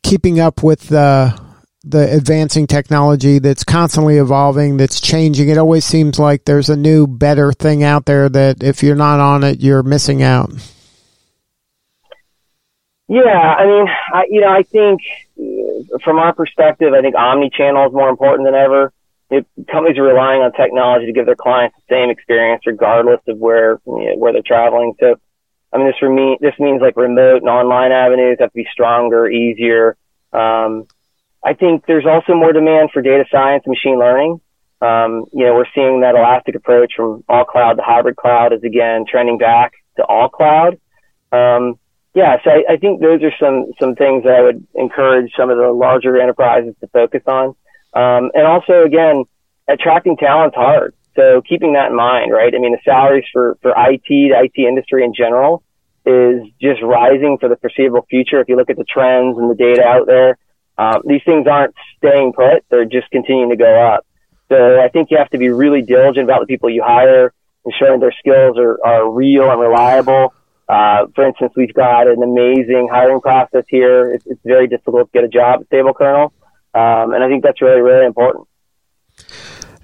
keeping 0.02 0.38
up 0.38 0.62
with 0.62 0.88
the 0.88 1.45
the 1.88 2.12
advancing 2.12 2.66
technology 2.66 3.38
that's 3.38 3.62
constantly 3.62 4.16
evolving, 4.16 4.76
that's 4.76 5.00
changing. 5.00 5.49
It 5.49 5.57
always 5.57 5.85
seems 5.85 6.19
like 6.19 6.45
there's 6.45 6.69
a 6.69 6.76
new, 6.76 7.07
better 7.07 7.52
thing 7.52 7.85
out 7.85 8.07
there 8.07 8.28
that 8.28 8.62
if 8.62 8.83
you're 8.83 8.97
not 8.97 9.21
on 9.21 9.45
it, 9.45 9.61
you're 9.61 9.85
missing 9.85 10.23
out. 10.23 10.50
Yeah, 13.09 13.21
I 13.23 13.66
mean, 13.66 13.87
I, 14.12 14.25
you 14.28 14.40
know, 14.40 14.49
I 14.49 14.64
think 14.64 15.00
from 16.02 16.19
our 16.19 16.35
perspective, 16.35 16.93
I 16.93 17.02
think 17.02 17.14
omni-channel 17.14 17.87
is 17.87 17.93
more 17.93 18.09
important 18.09 18.49
than 18.49 18.57
ever. 18.57 18.93
Companies 19.71 19.97
are 19.99 20.02
relying 20.02 20.43
on 20.43 20.52
technology 20.52 21.07
to 21.07 21.12
give 21.12 21.26
their 21.26 21.37
clients 21.37 21.76
the 21.76 21.95
same 21.95 22.11
experience, 22.11 22.62
regardless 22.66 23.21
of 23.28 23.38
where 23.38 23.81
you 23.87 24.11
know, 24.11 24.16
where 24.16 24.33
they're 24.33 24.43
traveling. 24.45 24.95
So, 24.99 25.14
I 25.73 25.78
mean, 25.78 25.87
this 25.87 25.97
for 26.00 26.11
me, 26.11 26.37
this 26.40 26.55
means 26.59 26.81
like 26.83 26.97
remote 26.97 27.43
and 27.43 27.49
online 27.49 27.93
avenues 27.93 28.38
have 28.40 28.50
to 28.50 28.57
be 28.57 28.66
stronger, 28.73 29.28
easier. 29.28 29.97
Um, 30.33 30.87
I 31.45 31.55
think 31.55 31.85
there's 31.87 32.07
also 32.07 32.35
more 32.35 32.52
demand 32.52 32.90
for 32.93 33.02
data 33.02 33.25
science 33.31 33.62
and 33.66 33.73
machine 33.73 33.99
learning. 33.99 34.40
Um, 34.81 35.25
you 35.33 35.45
know, 35.45 35.55
we're 35.55 35.71
seeing 35.75 36.00
that 36.00 36.14
elastic 36.14 36.55
approach 36.55 36.93
from 36.97 37.25
all 37.28 37.45
cloud 37.45 37.75
to 37.75 37.83
hybrid 37.83 38.16
cloud 38.16 38.52
is 38.52 38.62
again 38.62 39.05
trending 39.09 39.38
back 39.38 39.73
to 39.97 40.05
all 40.05 40.28
cloud. 40.28 40.78
Um, 41.33 41.78
yeah, 42.14 42.37
so 42.45 42.50
I, 42.50 42.75
I, 42.75 42.76
think 42.76 43.00
those 43.00 43.23
are 43.23 43.33
some 43.38 43.73
some 43.78 43.95
things 43.95 44.25
that 44.25 44.33
I 44.33 44.43
would 44.43 44.66
encourage 44.75 45.33
some 45.37 45.50
of 45.50 45.59
the 45.59 45.71
larger 45.71 46.21
enterprises 46.21 46.75
to 46.81 46.87
focus 46.88 47.23
on. 47.26 47.55
Um, 47.95 48.31
and 48.35 48.47
also, 48.47 48.85
again, 48.85 49.25
attracting 49.69 50.16
talent's 50.16 50.57
hard. 50.57 50.95
So 51.14 51.43
keeping 51.49 51.73
that 51.73 51.90
in 51.90 51.97
mind, 51.97 52.33
right? 52.33 52.55
I 52.55 52.59
mean, 52.59 52.73
the 52.73 52.78
salaries 52.85 53.25
for, 53.33 53.57
for 53.62 53.71
IT, 53.71 54.07
the 54.09 54.37
IT 54.37 54.61
industry 54.61 55.02
in 55.02 55.14
general 55.14 55.62
is 56.05 56.43
just 56.61 56.83
rising 56.83 57.38
for 57.40 57.49
the 57.49 57.57
foreseeable 57.57 58.07
future. 58.09 58.40
If 58.40 58.49
you 58.49 58.57
look 58.57 58.71
at 58.71 58.76
the 58.76 58.85
trends 58.85 59.38
and 59.38 59.50
the 59.50 59.55
data 59.55 59.83
out 59.83 60.07
there, 60.07 60.38
um, 60.78 61.02
these 61.04 61.23
things 61.25 61.47
aren't 61.47 61.75
staying 61.99 62.33
put. 62.33 62.64
They're 62.71 62.85
just 62.85 63.11
continuing 63.11 63.50
to 63.50 63.56
go 63.56 63.88
up. 63.88 64.06
So 64.49 64.80
I 64.80 64.88
think 64.88 65.11
you 65.11 65.18
have 65.18 65.30
to 65.30 65.38
be 65.38 65.49
really 65.49 65.83
diligent 65.83 66.25
about 66.25 66.40
the 66.40 66.47
people 66.47 66.71
you 66.71 66.83
hire, 66.83 67.33
ensuring 67.64 68.00
their 68.00 68.14
skills 68.18 68.56
are, 68.59 68.78
are 68.85 69.11
real 69.11 69.50
and 69.50 69.61
reliable. 69.61 70.35
Uh, 70.68 71.06
for 71.14 71.26
instance, 71.26 71.52
we've 71.56 71.75
got 71.75 72.09
an 72.09 72.23
amazing 72.23 72.88
hiring 72.90 73.21
process 73.21 73.64
here. 73.68 74.12
It's, 74.12 74.26
it's 74.26 74.40
very 74.45 74.66
difficult 74.66 75.12
to 75.12 75.18
get 75.18 75.25
a 75.25 75.28
job 75.28 75.61
at 75.61 75.66
Stable 75.66 75.95
Kernel. 75.95 76.33
Um, 76.75 77.14
and 77.14 77.23
I 77.23 77.28
think 77.28 77.42
that's 77.42 77.62
really, 77.62 77.80
really 77.80 78.06
important. 78.06 78.47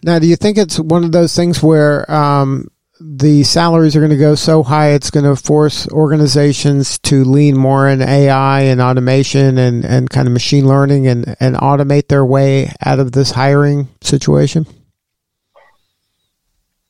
Now, 0.05 0.19
do 0.19 0.27
you 0.27 0.37
think 0.37 0.59
it's 0.59 0.79
one 0.79 1.05
of 1.05 1.13
those 1.13 1.35
things 1.35 1.63
where 1.63 2.11
um, 2.11 2.69
the 3.05 3.43
salaries 3.43 3.97
are 3.97 4.01
going 4.01 4.11
to 4.11 4.17
go 4.17 4.35
so 4.35 4.63
high 4.63 4.91
it's 4.91 5.11
going 5.11 5.25
to 5.25 5.37
force 5.37 5.89
organizations 5.89 6.99
to 7.01 7.25
lean 7.25 7.57
more 7.57 7.89
in 7.89 8.01
AI 8.01 8.63
and 8.63 8.81
automation 8.81 9.59
and, 9.59 9.85
and 9.85 10.09
kind 10.11 10.27
of 10.27 10.33
machine 10.33 10.67
learning 10.67 11.07
and, 11.07 11.37
and 11.41 11.57
automate 11.57 12.09
their 12.09 12.25
way 12.25 12.73
out 12.85 13.01
of 13.01 13.13
this 13.13 13.33
hiring 13.33 13.89
situation? 14.01 14.67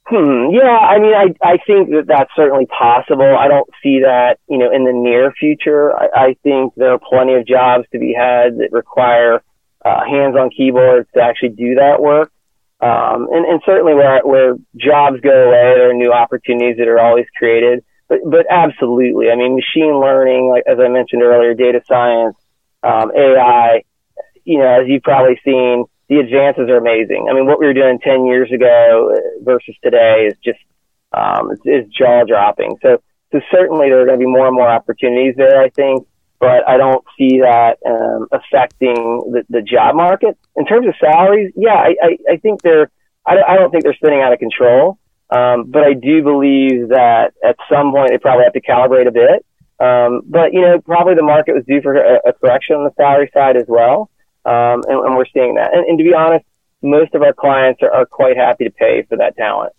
Hmm. 0.07 0.51
Yeah, 0.53 0.77
I 0.77 0.99
mean, 0.99 1.15
I 1.15 1.33
I 1.43 1.57
think 1.67 1.89
that 1.91 2.05
that's 2.07 2.31
certainly 2.37 2.67
possible. 2.67 3.35
I 3.39 3.49
don't 3.49 3.71
see 3.83 4.01
that, 4.01 4.37
you 4.47 4.59
know, 4.59 4.71
in 4.71 4.85
the 4.85 4.93
near 4.93 5.33
future. 5.33 5.95
I, 5.97 6.09
I 6.15 6.37
think 6.43 6.75
there 6.77 6.93
are 6.93 6.99
plenty 6.99 7.35
of 7.35 7.47
jobs 7.47 7.87
to 7.93 7.99
be 7.99 8.13
had 8.13 8.59
that 8.59 8.73
require 8.73 9.43
uh, 9.85 10.05
hands 10.05 10.37
on 10.37 10.51
keyboards 10.51 11.09
to 11.15 11.23
actually 11.23 11.51
do 11.51 11.77
that 11.77 12.03
work. 12.03 12.31
Um, 12.83 13.29
and, 13.31 13.47
and 13.47 13.63
certainly 13.65 13.95
where, 13.95 14.21
where 14.27 14.57
jobs 14.77 15.21
go 15.21 15.31
away, 15.31 15.75
there 15.79 15.91
are 15.91 15.95
new 15.95 16.13
opportunities 16.13 16.77
that 16.79 16.89
are 16.89 16.99
always 16.99 17.27
created. 17.39 17.85
But, 18.09 18.19
but 18.29 18.47
absolutely. 18.51 19.31
I 19.31 19.37
mean, 19.37 19.55
machine 19.55 20.01
learning, 20.01 20.51
like, 20.51 20.65
as 20.67 20.79
I 20.81 20.89
mentioned 20.89 21.23
earlier, 21.23 21.55
data 21.55 21.81
science, 21.87 22.37
um, 22.83 23.13
AI, 23.17 23.85
you 24.45 24.59
know, 24.59 24.83
as 24.83 24.89
you've 24.89 25.05
probably 25.05 25.41
seen, 25.45 25.85
the 26.09 26.17
advances 26.17 26.69
are 26.69 26.77
amazing. 26.77 27.29
I 27.31 27.35
mean, 27.35 27.47
what 27.47 27.61
we 27.61 27.67
were 27.67 27.73
doing 27.73 28.01
10 28.01 28.27
years 28.27 28.51
ago 28.53 29.17
versus 29.43 29.77
today 29.83 30.27
is 30.27 30.35
just, 30.45 30.59
um, 31.17 31.53
it's, 31.53 31.63
it's 31.65 31.97
jaw 31.97 32.25
dropping. 32.25 32.77
So, 32.83 33.01
so 33.31 33.41
certainly 33.51 33.91
there 33.91 34.03
are 34.03 34.07
going 34.07 34.19
to 34.19 34.27
be 34.27 34.31
more 34.31 34.49
and 34.49 34.57
more 34.57 34.69
opportunities 34.69 35.35
there, 35.37 35.63
I 35.63 35.71
think 35.71 36.07
but 36.43 36.69
I 36.69 36.77
don't 36.77 37.05
see 37.17 37.39
that 37.39 37.79
um, 37.87 38.27
affecting 38.33 39.31
the, 39.31 39.45
the 39.49 39.63
job 39.63 39.95
market. 39.95 40.37
In 40.57 40.67
terms 40.67 40.89
of 40.89 40.95
salaries, 41.01 41.53
yeah, 41.55 41.75
I, 41.75 41.95
I, 42.03 42.33
I 42.33 42.37
think 42.39 42.63
they're, 42.63 42.91
I, 43.25 43.37
I 43.47 43.55
don't 43.55 43.71
think 43.71 43.85
they're 43.85 43.95
spinning 43.95 44.23
out 44.23 44.33
of 44.33 44.41
control. 44.41 44.99
Um, 45.31 45.71
but 45.71 45.85
I 45.85 45.95
do 45.95 46.21
believe 46.21 46.89
that 46.89 47.35
at 47.45 47.55
some 47.71 47.93
point 47.93 48.11
they 48.11 48.19
probably 48.19 48.43
have 48.43 48.55
to 48.55 48.61
calibrate 48.61 49.07
a 49.07 49.13
bit. 49.13 49.47
Um, 49.79 50.23
but 50.27 50.53
you 50.53 50.63
know, 50.63 50.81
probably 50.81 51.15
the 51.15 51.23
market 51.23 51.55
was 51.55 51.65
due 51.65 51.81
for 51.81 51.95
a, 51.95 52.19
a 52.27 52.33
correction 52.33 52.75
on 52.75 52.85
the 52.85 52.93
salary 52.97 53.31
side 53.33 53.57
as 53.57 53.67
well. 53.69 54.11
Um, 54.45 54.83
and, 54.91 54.99
and, 55.07 55.17
we're 55.17 55.31
seeing 55.33 55.55
that. 55.55 55.73
And, 55.73 55.87
and, 55.87 55.97
to 55.97 56.03
be 56.03 56.13
honest, 56.13 56.45
most 56.83 57.15
of 57.15 57.23
our 57.23 57.33
clients 57.33 57.81
are, 57.85 57.95
are 57.95 58.05
quite 58.05 58.37
happy 58.37 58.65
to 58.65 58.71
pay 58.71 59.07
for 59.09 59.17
that 59.19 59.37
talent. 59.37 59.73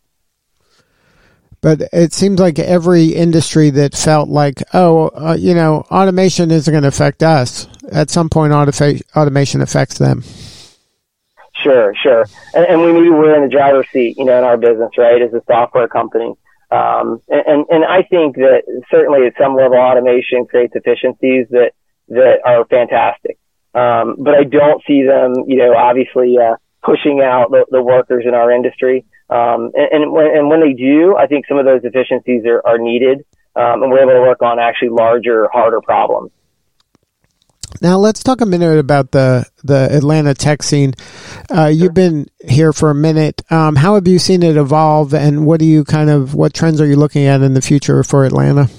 But 1.64 1.82
it 1.94 2.12
seems 2.12 2.42
like 2.42 2.60
every 2.60 3.06
industry 3.06 3.70
that 3.70 3.96
felt 3.96 4.28
like, 4.28 4.62
oh, 4.74 5.08
uh, 5.16 5.38
you 5.40 5.54
know, 5.54 5.86
automation 5.90 6.52
isn't 6.52 6.72
going 6.72 6.84
to 6.84 6.90
affect 6.90 7.24
us. 7.24 7.70
At 7.90 8.10
some 8.10 8.30
point, 8.30 8.52
autofa- 8.52 9.02
automation 9.16 9.62
affects 9.62 9.98
them. 9.98 10.24
Sure, 11.56 11.94
sure. 11.96 12.26
And, 12.54 12.66
and 12.66 12.82
we 12.82 12.92
knew 12.92 13.14
we're 13.14 13.36
in 13.38 13.44
the 13.44 13.50
driver's 13.50 13.88
seat, 13.94 14.18
you 14.18 14.26
know, 14.26 14.38
in 14.38 14.44
our 14.44 14.58
business, 14.58 14.90
right, 14.98 15.22
as 15.22 15.34
a 15.34 15.42
software 15.48 15.88
company. 15.88 16.34
Um, 16.70 17.22
and, 17.30 17.66
and 17.70 17.86
I 17.86 18.04
think 18.04 18.36
that 18.36 18.64
certainly 18.92 19.26
at 19.26 19.34
some 19.42 19.56
level, 19.56 19.78
automation 19.78 20.46
creates 20.46 20.74
efficiencies 20.76 21.48
that, 21.52 21.72
that 22.10 22.40
are 22.44 22.66
fantastic. 22.66 23.38
Um, 23.74 24.18
but 24.20 24.36
I 24.36 24.44
don't 24.44 24.84
see 24.86 25.04
them, 25.04 25.46
you 25.48 25.58
know, 25.58 25.74
obviously, 25.76 26.38
uh, 26.38 26.56
pushing 26.84 27.22
out 27.22 27.52
the, 27.52 27.66
the 27.72 27.82
workers 27.82 28.26
in 28.28 28.34
our 28.34 28.52
industry. 28.52 29.06
Um, 29.30 29.72
and, 29.74 30.04
and, 30.04 30.12
when, 30.12 30.26
and 30.26 30.50
when 30.50 30.62
they 30.62 30.74
do, 30.74 31.16
I 31.16 31.28
think 31.28 31.48
some 31.48 31.58
of 31.58 31.66
those 31.66 31.82
efficiencies 31.84 32.46
are, 32.46 32.62
are 32.66 32.78
needed, 32.78 33.26
um, 33.56 33.82
and 33.84 33.92
we're 33.92 34.02
able 34.02 34.14
to 34.14 34.22
work 34.22 34.42
on 34.42 34.60
actually 34.60 34.90
larger, 34.90 35.48
harder 35.52 35.82
problems. 35.82 36.32
Now 37.82 37.98
let's 37.98 38.22
talk 38.22 38.42
a 38.42 38.46
minute 38.46 38.78
about 38.78 39.12
the 39.12 39.46
the 39.64 39.90
Atlanta 39.92 40.36
tech 40.36 40.62
scene. 40.62 40.94
Uh, 41.50 41.72
you've 41.74 41.94
been 41.94 42.28
here 42.48 42.72
for 42.72 42.92
a 42.92 42.96
minute. 42.96 43.42
Um, 43.50 43.76
how 43.76 43.96
have 43.96 44.08
you 44.08 44.20
seen 44.20 44.44
it 44.44 44.58
evolve, 44.58 45.14
and 45.14 45.46
what 45.46 45.60
do 45.60 45.66
you 45.66 45.84
kind 45.84 46.10
of 46.10 46.36
what 46.36 46.54
trends 46.54 46.80
are 46.80 46.86
you 46.86 46.96
looking 46.96 47.26
at 47.26 47.42
in 47.42 47.56
the 47.56 47.62
future 47.62 48.04
for 48.04 48.26
Atlanta? 48.26 48.70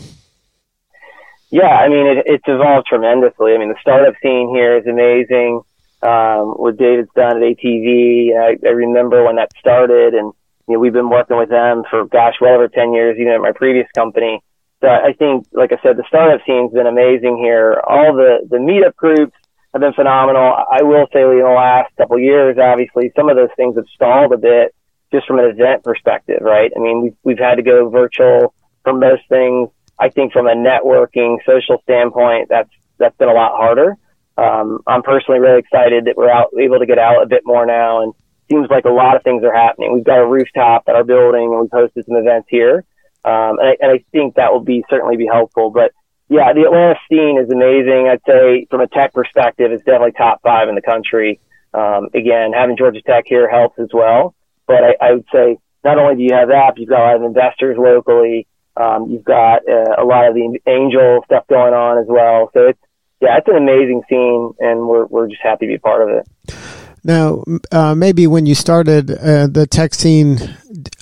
Yeah, 1.50 1.68
I 1.68 1.88
mean 1.88 2.06
it, 2.06 2.24
it's 2.26 2.44
evolved 2.46 2.86
tremendously. 2.86 3.52
I 3.54 3.58
mean 3.58 3.68
the 3.68 3.80
startup 3.80 4.14
scene 4.22 4.50
here 4.54 4.78
is 4.78 4.86
amazing. 4.86 5.62
Um, 6.04 6.60
what 6.60 6.76
David's 6.76 7.08
done 7.16 7.38
at 7.38 7.42
ATV, 7.42 8.36
I, 8.36 8.56
I 8.66 8.70
remember 8.70 9.24
when 9.24 9.36
that 9.36 9.50
started, 9.58 10.14
and 10.14 10.32
you 10.68 10.74
know, 10.74 10.78
we've 10.78 10.92
been 10.92 11.08
working 11.08 11.38
with 11.38 11.48
them 11.48 11.84
for, 11.88 12.04
gosh, 12.06 12.34
well 12.40 12.54
over 12.54 12.68
10 12.68 12.92
years, 12.92 13.16
even 13.18 13.32
at 13.32 13.40
my 13.40 13.52
previous 13.52 13.86
company. 13.94 14.42
So 14.80 14.88
I 14.88 15.14
think, 15.14 15.46
like 15.52 15.72
I 15.72 15.80
said, 15.82 15.96
the 15.96 16.04
startup 16.08 16.44
scene's 16.46 16.72
been 16.72 16.86
amazing 16.86 17.38
here. 17.38 17.80
All 17.86 18.14
the, 18.14 18.46
the 18.48 18.58
meetup 18.58 18.96
groups 18.96 19.32
have 19.72 19.80
been 19.80 19.94
phenomenal. 19.94 20.52
I 20.70 20.82
will 20.82 21.06
say 21.12 21.22
in 21.22 21.38
the 21.40 21.54
last 21.56 21.94
couple 21.96 22.16
of 22.16 22.22
years, 22.22 22.58
obviously, 22.58 23.10
some 23.16 23.30
of 23.30 23.36
those 23.36 23.48
things 23.56 23.76
have 23.76 23.88
stalled 23.94 24.32
a 24.32 24.36
bit 24.36 24.74
just 25.10 25.26
from 25.26 25.38
an 25.38 25.46
event 25.46 25.84
perspective, 25.84 26.40
right? 26.42 26.70
I 26.76 26.80
mean, 26.80 27.02
we've, 27.02 27.16
we've 27.24 27.38
had 27.38 27.56
to 27.56 27.62
go 27.62 27.88
virtual 27.88 28.54
for 28.82 28.92
most 28.92 29.22
things. 29.28 29.70
I 29.98 30.10
think 30.10 30.32
from 30.32 30.48
a 30.48 30.54
networking, 30.54 31.38
social 31.46 31.80
standpoint, 31.82 32.48
that's, 32.50 32.70
that's 32.98 33.16
been 33.16 33.28
a 33.28 33.34
lot 33.34 33.52
harder. 33.56 33.96
Um, 34.36 34.80
I'm 34.86 35.02
personally 35.02 35.40
really 35.40 35.60
excited 35.60 36.06
that 36.06 36.16
we're 36.16 36.30
out, 36.30 36.50
able 36.58 36.78
to 36.78 36.86
get 36.86 36.98
out 36.98 37.22
a 37.22 37.26
bit 37.26 37.42
more 37.44 37.66
now 37.66 38.02
and 38.02 38.12
seems 38.50 38.68
like 38.68 38.84
a 38.84 38.90
lot 38.90 39.16
of 39.16 39.22
things 39.22 39.44
are 39.44 39.54
happening. 39.54 39.92
We've 39.94 40.04
got 40.04 40.18
a 40.20 40.26
rooftop 40.26 40.84
at 40.88 40.96
our 40.96 41.04
building 41.04 41.52
and 41.52 41.60
we've 41.60 41.70
hosted 41.70 42.04
some 42.06 42.16
events 42.16 42.48
here. 42.50 42.84
Um, 43.24 43.58
and, 43.58 43.68
I, 43.68 43.76
and 43.80 43.92
I 43.92 44.04
think 44.12 44.34
that 44.34 44.52
will 44.52 44.64
be 44.64 44.84
certainly 44.90 45.16
be 45.16 45.26
helpful. 45.26 45.70
But 45.70 45.92
yeah, 46.28 46.52
the 46.52 46.62
Atlanta 46.62 46.98
scene 47.08 47.38
is 47.38 47.50
amazing. 47.50 48.08
I'd 48.08 48.20
say 48.26 48.66
from 48.70 48.80
a 48.80 48.88
tech 48.88 49.12
perspective, 49.12 49.70
it's 49.72 49.84
definitely 49.84 50.12
top 50.12 50.42
five 50.42 50.68
in 50.68 50.74
the 50.74 50.82
country. 50.82 51.40
Um, 51.72 52.08
again, 52.14 52.52
having 52.52 52.76
Georgia 52.76 53.02
Tech 53.02 53.24
here 53.26 53.48
helps 53.48 53.78
as 53.78 53.88
well. 53.92 54.34
But 54.66 54.84
I, 54.84 55.08
I 55.08 55.12
would 55.12 55.26
say 55.32 55.58
not 55.84 55.98
only 55.98 56.16
do 56.16 56.22
you 56.22 56.34
have 56.34 56.48
that, 56.48 56.78
you've 56.78 56.88
got 56.88 57.00
a 57.00 57.06
lot 57.06 57.16
of 57.16 57.22
investors 57.22 57.76
locally. 57.78 58.46
Um, 58.76 59.10
you've 59.10 59.24
got 59.24 59.68
uh, 59.68 59.94
a 59.98 60.04
lot 60.04 60.28
of 60.28 60.34
the 60.34 60.58
angel 60.66 61.22
stuff 61.26 61.46
going 61.48 61.74
on 61.74 61.98
as 61.98 62.06
well. 62.08 62.50
So 62.54 62.68
it's, 62.68 62.80
yeah, 63.24 63.38
it's 63.38 63.48
an 63.48 63.56
amazing 63.56 64.02
scene 64.08 64.52
and 64.60 64.86
we're, 64.86 65.06
we're 65.06 65.28
just 65.28 65.42
happy 65.42 65.66
to 65.66 65.72
be 65.72 65.78
part 65.78 66.02
of 66.02 66.08
it. 66.08 66.54
Now, 67.02 67.44
uh, 67.70 67.94
maybe 67.94 68.26
when 68.26 68.46
you 68.46 68.54
started 68.54 69.10
uh, 69.10 69.46
the 69.46 69.66
tech 69.66 69.92
scene, 69.94 70.38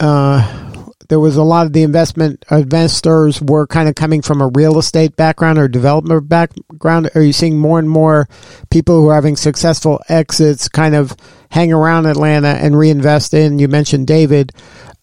uh, 0.00 0.72
there 1.08 1.20
was 1.20 1.36
a 1.36 1.42
lot 1.42 1.66
of 1.66 1.72
the 1.72 1.82
investment 1.82 2.44
investors 2.50 3.40
were 3.40 3.66
kind 3.66 3.88
of 3.88 3.94
coming 3.94 4.22
from 4.22 4.40
a 4.40 4.48
real 4.48 4.78
estate 4.78 5.14
background 5.14 5.58
or 5.58 5.68
development 5.68 6.28
background. 6.28 7.10
Are 7.14 7.22
you 7.22 7.32
seeing 7.32 7.58
more 7.58 7.78
and 7.78 7.88
more 7.88 8.28
people 8.70 9.00
who 9.00 9.08
are 9.08 9.14
having 9.14 9.36
successful 9.36 10.00
exits 10.08 10.68
kind 10.68 10.94
of 10.94 11.14
hang 11.50 11.72
around 11.72 12.06
Atlanta 12.06 12.48
and 12.48 12.76
reinvest 12.76 13.34
in? 13.34 13.58
You 13.58 13.68
mentioned 13.68 14.06
David. 14.06 14.52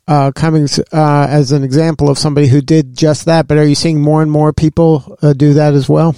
Uh, 0.07 0.31
coming 0.31 0.67
uh, 0.91 1.27
as 1.29 1.51
an 1.51 1.63
example 1.63 2.09
of 2.09 2.17
somebody 2.17 2.47
who 2.47 2.61
did 2.61 2.97
just 2.97 3.25
that, 3.25 3.47
but 3.47 3.59
are 3.59 3.67
you 3.67 3.75
seeing 3.75 4.01
more 4.01 4.23
and 4.23 4.31
more 4.31 4.51
people 4.51 5.15
uh, 5.21 5.33
do 5.33 5.53
that 5.53 5.75
as 5.75 5.88
well? 5.88 6.15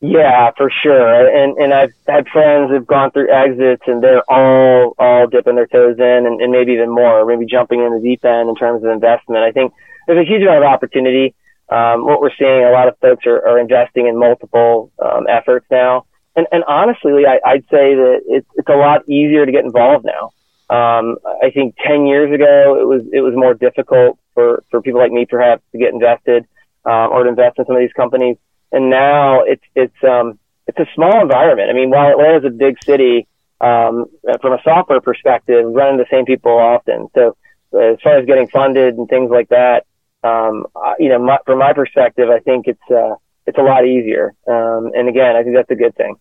Yeah, 0.00 0.52
for 0.56 0.70
sure. 0.70 1.26
And 1.28 1.56
and 1.58 1.74
I've 1.74 1.92
had 2.06 2.28
friends 2.28 2.70
who've 2.70 2.86
gone 2.86 3.10
through 3.10 3.32
exits 3.32 3.82
and 3.86 4.02
they're 4.02 4.22
all 4.30 4.94
all 4.96 5.26
dipping 5.26 5.56
their 5.56 5.66
toes 5.66 5.96
in 5.98 6.26
and, 6.26 6.40
and 6.40 6.52
maybe 6.52 6.72
even 6.72 6.90
more, 6.90 7.26
maybe 7.26 7.46
jumping 7.46 7.80
in 7.80 7.92
the 7.92 8.00
deep 8.00 8.24
end 8.24 8.48
in 8.48 8.54
terms 8.54 8.84
of 8.84 8.90
investment. 8.90 9.42
I 9.42 9.50
think 9.50 9.72
there's 10.06 10.24
a 10.24 10.28
huge 10.28 10.42
amount 10.42 10.58
of 10.64 10.70
opportunity. 10.70 11.34
Um, 11.68 12.06
what 12.06 12.20
we're 12.20 12.34
seeing, 12.38 12.64
a 12.64 12.70
lot 12.70 12.86
of 12.88 12.96
folks 12.98 13.26
are, 13.26 13.44
are 13.46 13.58
investing 13.58 14.06
in 14.06 14.16
multiple 14.18 14.92
um, 15.04 15.26
efforts 15.28 15.66
now. 15.70 16.06
And, 16.34 16.46
and 16.52 16.64
honestly, 16.64 17.26
I, 17.26 17.40
I'd 17.44 17.64
say 17.64 17.94
that 17.94 18.20
it's, 18.26 18.46
it's 18.54 18.68
a 18.68 18.76
lot 18.76 19.06
easier 19.08 19.44
to 19.44 19.52
get 19.52 19.64
involved 19.64 20.06
now. 20.06 20.30
Um, 20.74 21.18
I 21.42 21.50
think 21.50 21.74
10 21.84 22.06
years 22.06 22.32
ago, 22.32 22.78
it 22.80 22.86
was, 22.86 23.02
it 23.12 23.20
was 23.20 23.34
more 23.34 23.52
difficult 23.52 24.18
for, 24.32 24.62
for 24.70 24.80
people 24.80 25.00
like 25.00 25.12
me 25.12 25.26
perhaps 25.26 25.62
to 25.72 25.78
get 25.78 25.92
invested, 25.92 26.46
um, 26.86 27.10
or 27.10 27.24
to 27.24 27.28
invest 27.28 27.58
in 27.58 27.66
some 27.66 27.76
of 27.76 27.80
these 27.80 27.92
companies 27.92 28.38
and 28.72 28.90
now 28.90 29.42
it's 29.42 29.62
it's 29.74 30.04
um 30.04 30.38
it's 30.66 30.78
a 30.78 30.86
small 30.94 31.20
environment. 31.20 31.70
I 31.70 31.72
mean, 31.72 31.90
while 31.90 32.10
Atlanta's 32.10 32.44
a 32.44 32.54
big 32.54 32.76
city, 32.84 33.26
um, 33.60 34.06
from 34.40 34.52
a 34.52 34.62
software 34.62 35.00
perspective, 35.00 35.64
running 35.66 35.96
the 35.96 36.06
same 36.10 36.26
people 36.26 36.52
often. 36.52 37.08
So 37.14 37.36
as 37.78 37.98
far 38.02 38.18
as 38.18 38.26
getting 38.26 38.48
funded 38.48 38.94
and 38.94 39.08
things 39.08 39.30
like 39.30 39.48
that, 39.48 39.86
um, 40.22 40.66
you 40.98 41.08
know, 41.08 41.18
my, 41.18 41.38
from 41.46 41.58
my 41.58 41.72
perspective, 41.72 42.28
I 42.28 42.40
think 42.40 42.66
it's 42.66 42.90
uh, 42.90 43.14
it's 43.46 43.58
a 43.58 43.62
lot 43.62 43.86
easier. 43.86 44.34
Um, 44.46 44.90
and 44.94 45.08
again, 45.08 45.36
I 45.36 45.42
think 45.42 45.56
that's 45.56 45.70
a 45.70 45.74
good 45.74 45.96
thing. 45.96 46.16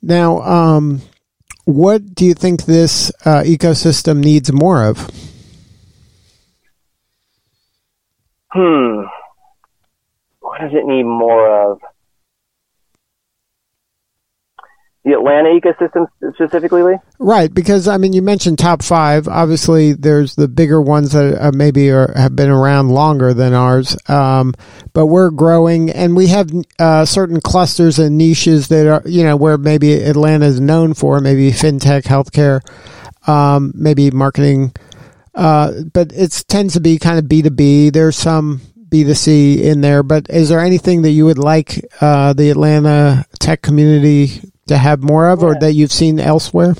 Now, 0.00 0.40
um, 0.40 1.02
what 1.64 2.14
do 2.14 2.24
you 2.24 2.34
think 2.34 2.64
this 2.64 3.12
uh, 3.26 3.42
ecosystem 3.42 4.24
needs 4.24 4.50
more 4.52 4.84
of? 4.84 5.10
Hmm 8.50 9.02
what 10.58 10.70
does 10.70 10.78
it 10.78 10.86
need 10.86 11.04
more 11.04 11.72
of? 11.72 11.80
The 15.04 15.12
Atlanta 15.12 15.48
ecosystem 15.48 16.06
specifically, 16.34 16.82
Lee? 16.82 16.96
right? 17.18 17.52
Because 17.52 17.88
I 17.88 17.96
mean, 17.96 18.12
you 18.12 18.20
mentioned 18.20 18.58
top 18.58 18.82
five. 18.82 19.26
Obviously, 19.26 19.92
there's 19.94 20.34
the 20.34 20.48
bigger 20.48 20.82
ones 20.82 21.12
that 21.12 21.40
uh, 21.40 21.52
maybe 21.54 21.90
are, 21.90 22.12
have 22.14 22.36
been 22.36 22.50
around 22.50 22.90
longer 22.90 23.32
than 23.32 23.54
ours, 23.54 23.96
um, 24.10 24.52
but 24.92 25.06
we're 25.06 25.30
growing, 25.30 25.88
and 25.90 26.14
we 26.14 26.26
have 26.26 26.50
uh, 26.78 27.06
certain 27.06 27.40
clusters 27.40 27.98
and 27.98 28.18
niches 28.18 28.68
that 28.68 28.86
are, 28.86 29.08
you 29.08 29.22
know, 29.22 29.36
where 29.36 29.56
maybe 29.56 29.94
Atlanta 29.94 30.44
is 30.46 30.60
known 30.60 30.92
for, 30.92 31.20
maybe 31.20 31.52
fintech, 31.52 32.02
healthcare, 32.02 32.60
um, 33.28 33.72
maybe 33.74 34.10
marketing. 34.10 34.72
Uh, 35.34 35.84
but 35.94 36.12
it 36.12 36.44
tends 36.48 36.74
to 36.74 36.80
be 36.80 36.98
kind 36.98 37.18
of 37.18 37.28
B 37.28 37.40
two 37.40 37.50
B. 37.50 37.90
There's 37.90 38.16
some 38.16 38.60
B2C 38.90 39.60
in 39.60 39.80
there, 39.80 40.02
but 40.02 40.28
is 40.30 40.48
there 40.48 40.60
anything 40.60 41.02
that 41.02 41.10
you 41.10 41.24
would 41.24 41.38
like 41.38 41.84
uh, 42.00 42.32
the 42.32 42.50
Atlanta 42.50 43.24
tech 43.38 43.62
community 43.62 44.40
to 44.68 44.76
have 44.76 45.02
more 45.02 45.28
of, 45.28 45.40
yeah. 45.40 45.46
or 45.46 45.54
that 45.60 45.72
you've 45.72 45.92
seen 45.92 46.20
elsewhere? 46.20 46.74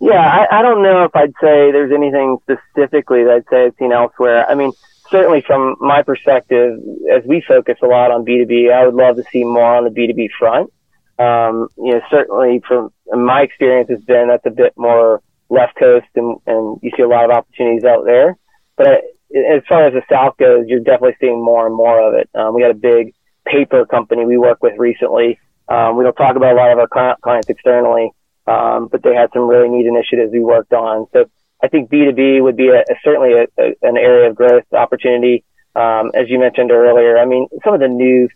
Yeah, 0.00 0.20
I, 0.20 0.58
I 0.58 0.62
don't 0.62 0.82
know 0.82 1.04
if 1.04 1.16
I'd 1.16 1.32
say 1.40 1.72
there's 1.72 1.92
anything 1.92 2.38
specifically 2.42 3.24
that 3.24 3.32
I'd 3.32 3.48
say 3.50 3.64
I've 3.66 3.74
seen 3.78 3.92
elsewhere. 3.92 4.46
I 4.48 4.54
mean, 4.54 4.72
certainly 5.10 5.42
from 5.46 5.76
my 5.80 6.02
perspective, 6.02 6.78
as 7.12 7.24
we 7.24 7.42
focus 7.46 7.78
a 7.82 7.86
lot 7.86 8.10
on 8.10 8.24
B2B, 8.24 8.72
I 8.72 8.86
would 8.86 8.94
love 8.94 9.16
to 9.16 9.24
see 9.32 9.44
more 9.44 9.76
on 9.76 9.84
the 9.84 9.90
B2B 9.90 10.30
front. 10.38 10.72
Um, 11.18 11.68
you 11.76 11.94
know, 11.94 12.00
certainly 12.10 12.62
from 12.66 12.92
my 13.12 13.42
experience 13.42 13.90
has 13.90 14.00
been 14.02 14.28
that's 14.28 14.46
a 14.46 14.50
bit 14.50 14.72
more 14.76 15.20
left 15.48 15.76
coast 15.76 16.06
and, 16.14 16.36
and 16.46 16.78
you 16.82 16.92
see 16.96 17.02
a 17.02 17.08
lot 17.08 17.24
of 17.24 17.30
opportunities 17.30 17.84
out 17.84 18.04
there. 18.04 18.36
But 18.76 19.02
as 19.34 19.62
far 19.68 19.86
as 19.86 19.92
the 19.92 20.02
South 20.10 20.36
goes, 20.38 20.64
you're 20.68 20.80
definitely 20.80 21.16
seeing 21.20 21.42
more 21.42 21.66
and 21.66 21.74
more 21.74 22.00
of 22.00 22.14
it. 22.14 22.30
Um, 22.34 22.54
we 22.54 22.62
had 22.62 22.70
a 22.70 22.74
big 22.74 23.14
paper 23.46 23.84
company 23.86 24.24
we 24.24 24.38
work 24.38 24.62
with 24.62 24.78
recently. 24.78 25.38
Um, 25.68 25.96
we 25.96 26.04
don't 26.04 26.14
talk 26.14 26.36
about 26.36 26.54
a 26.54 26.56
lot 26.56 26.72
of 26.72 26.78
our 26.78 27.16
clients 27.22 27.48
externally, 27.48 28.10
um, 28.46 28.88
but 28.90 29.02
they 29.02 29.14
had 29.14 29.30
some 29.32 29.46
really 29.46 29.68
neat 29.68 29.86
initiatives 29.86 30.32
we 30.32 30.40
worked 30.40 30.72
on. 30.72 31.06
So 31.12 31.30
I 31.62 31.68
think 31.68 31.90
B2B 31.90 32.42
would 32.42 32.56
be 32.56 32.68
a, 32.68 32.80
a 32.80 32.96
certainly 33.04 33.32
a, 33.32 33.46
an 33.82 33.98
area 33.98 34.30
of 34.30 34.36
growth 34.36 34.64
opportunity. 34.72 35.44
Um, 35.76 36.10
as 36.14 36.28
you 36.28 36.38
mentioned 36.38 36.70
earlier, 36.72 37.18
I 37.18 37.26
mean, 37.26 37.48
some 37.64 37.74
of 37.74 37.80
the 37.80 37.88
new 37.88 38.28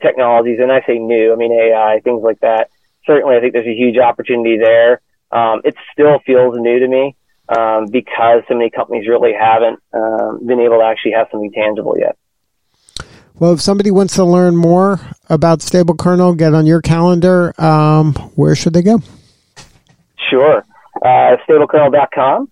technologies, 0.00 0.58
and 0.60 0.72
I 0.72 0.80
say 0.86 0.98
new, 0.98 1.32
I 1.32 1.36
mean 1.36 1.52
AI, 1.52 2.00
things 2.02 2.22
like 2.22 2.40
that. 2.40 2.70
Certainly, 3.06 3.36
I 3.36 3.40
think 3.40 3.52
there's 3.52 3.66
a 3.66 3.74
huge 3.74 3.98
opportunity 3.98 4.58
there. 4.58 5.00
Um, 5.30 5.60
it 5.64 5.74
still 5.92 6.18
feels 6.24 6.56
new 6.58 6.78
to 6.78 6.88
me 6.88 7.16
um, 7.48 7.86
because 7.86 8.42
so 8.48 8.54
many 8.54 8.70
companies 8.70 9.08
really 9.08 9.32
haven't 9.32 9.80
um, 9.92 10.46
been 10.46 10.60
able 10.60 10.78
to 10.78 10.84
actually 10.84 11.12
have 11.12 11.28
something 11.30 11.52
tangible 11.52 11.96
yet. 11.98 12.16
Well, 13.38 13.52
if 13.52 13.60
somebody 13.60 13.90
wants 13.90 14.14
to 14.16 14.24
learn 14.24 14.56
more 14.56 15.00
about 15.30 15.62
Stable 15.62 15.94
Kernel, 15.94 16.34
get 16.34 16.54
on 16.54 16.66
your 16.66 16.82
calendar. 16.82 17.58
Um, 17.60 18.14
where 18.34 18.56
should 18.56 18.72
they 18.72 18.82
go? 18.82 19.00
Sure, 20.28 20.64
uh, 21.02 21.36
stablekernel.com. 21.48 22.50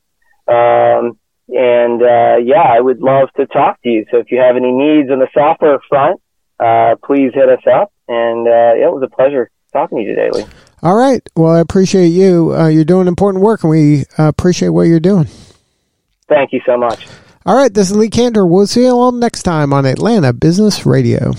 Um, 0.49 1.19
and 1.49 2.03
uh, 2.03 2.37
yeah, 2.43 2.63
I 2.63 2.81
would 2.81 3.01
love 3.01 3.29
to 3.37 3.47
talk 3.47 3.83
to 3.83 3.89
you. 3.89 4.07
So 4.11 4.19
if 4.19 4.31
you 4.31 4.39
have 4.39 4.57
any 4.57 4.73
needs 4.73 5.11
on 5.11 5.19
the 5.19 5.29
software 5.35 5.79
front, 5.89 6.21
uh, 6.59 6.97
please 7.05 7.33
hit 7.35 7.49
us 7.49 7.63
up. 7.73 7.93
And 8.09 8.47
uh, 8.47 8.75
yeah, 8.79 8.87
it 8.87 8.93
was 8.93 9.03
a 9.03 9.15
pleasure 9.15 9.51
talking 9.73 9.99
to 9.99 10.05
you 10.05 10.15
today, 10.15 10.31
Lee. 10.33 10.47
All 10.87 10.95
right. 10.95 11.21
Well, 11.35 11.53
I 11.53 11.59
appreciate 11.59 12.11
you. 12.11 12.55
Uh, 12.55 12.69
you're 12.69 12.85
doing 12.85 13.09
important 13.09 13.43
work, 13.43 13.65
and 13.65 13.71
we 13.73 14.05
uh, 14.17 14.29
appreciate 14.29 14.69
what 14.69 14.83
you're 14.83 15.01
doing. 15.01 15.27
Thank 16.29 16.53
you 16.53 16.61
so 16.65 16.77
much. 16.77 17.09
All 17.45 17.57
right. 17.57 17.75
This 17.75 17.91
is 17.91 17.97
Lee 17.97 18.09
Kantor. 18.09 18.49
We'll 18.49 18.69
see 18.69 18.85
you 18.85 18.91
all 18.93 19.11
next 19.11 19.43
time 19.43 19.73
on 19.73 19.85
Atlanta 19.85 20.33
Business 20.33 20.87
Radio. 20.87 21.33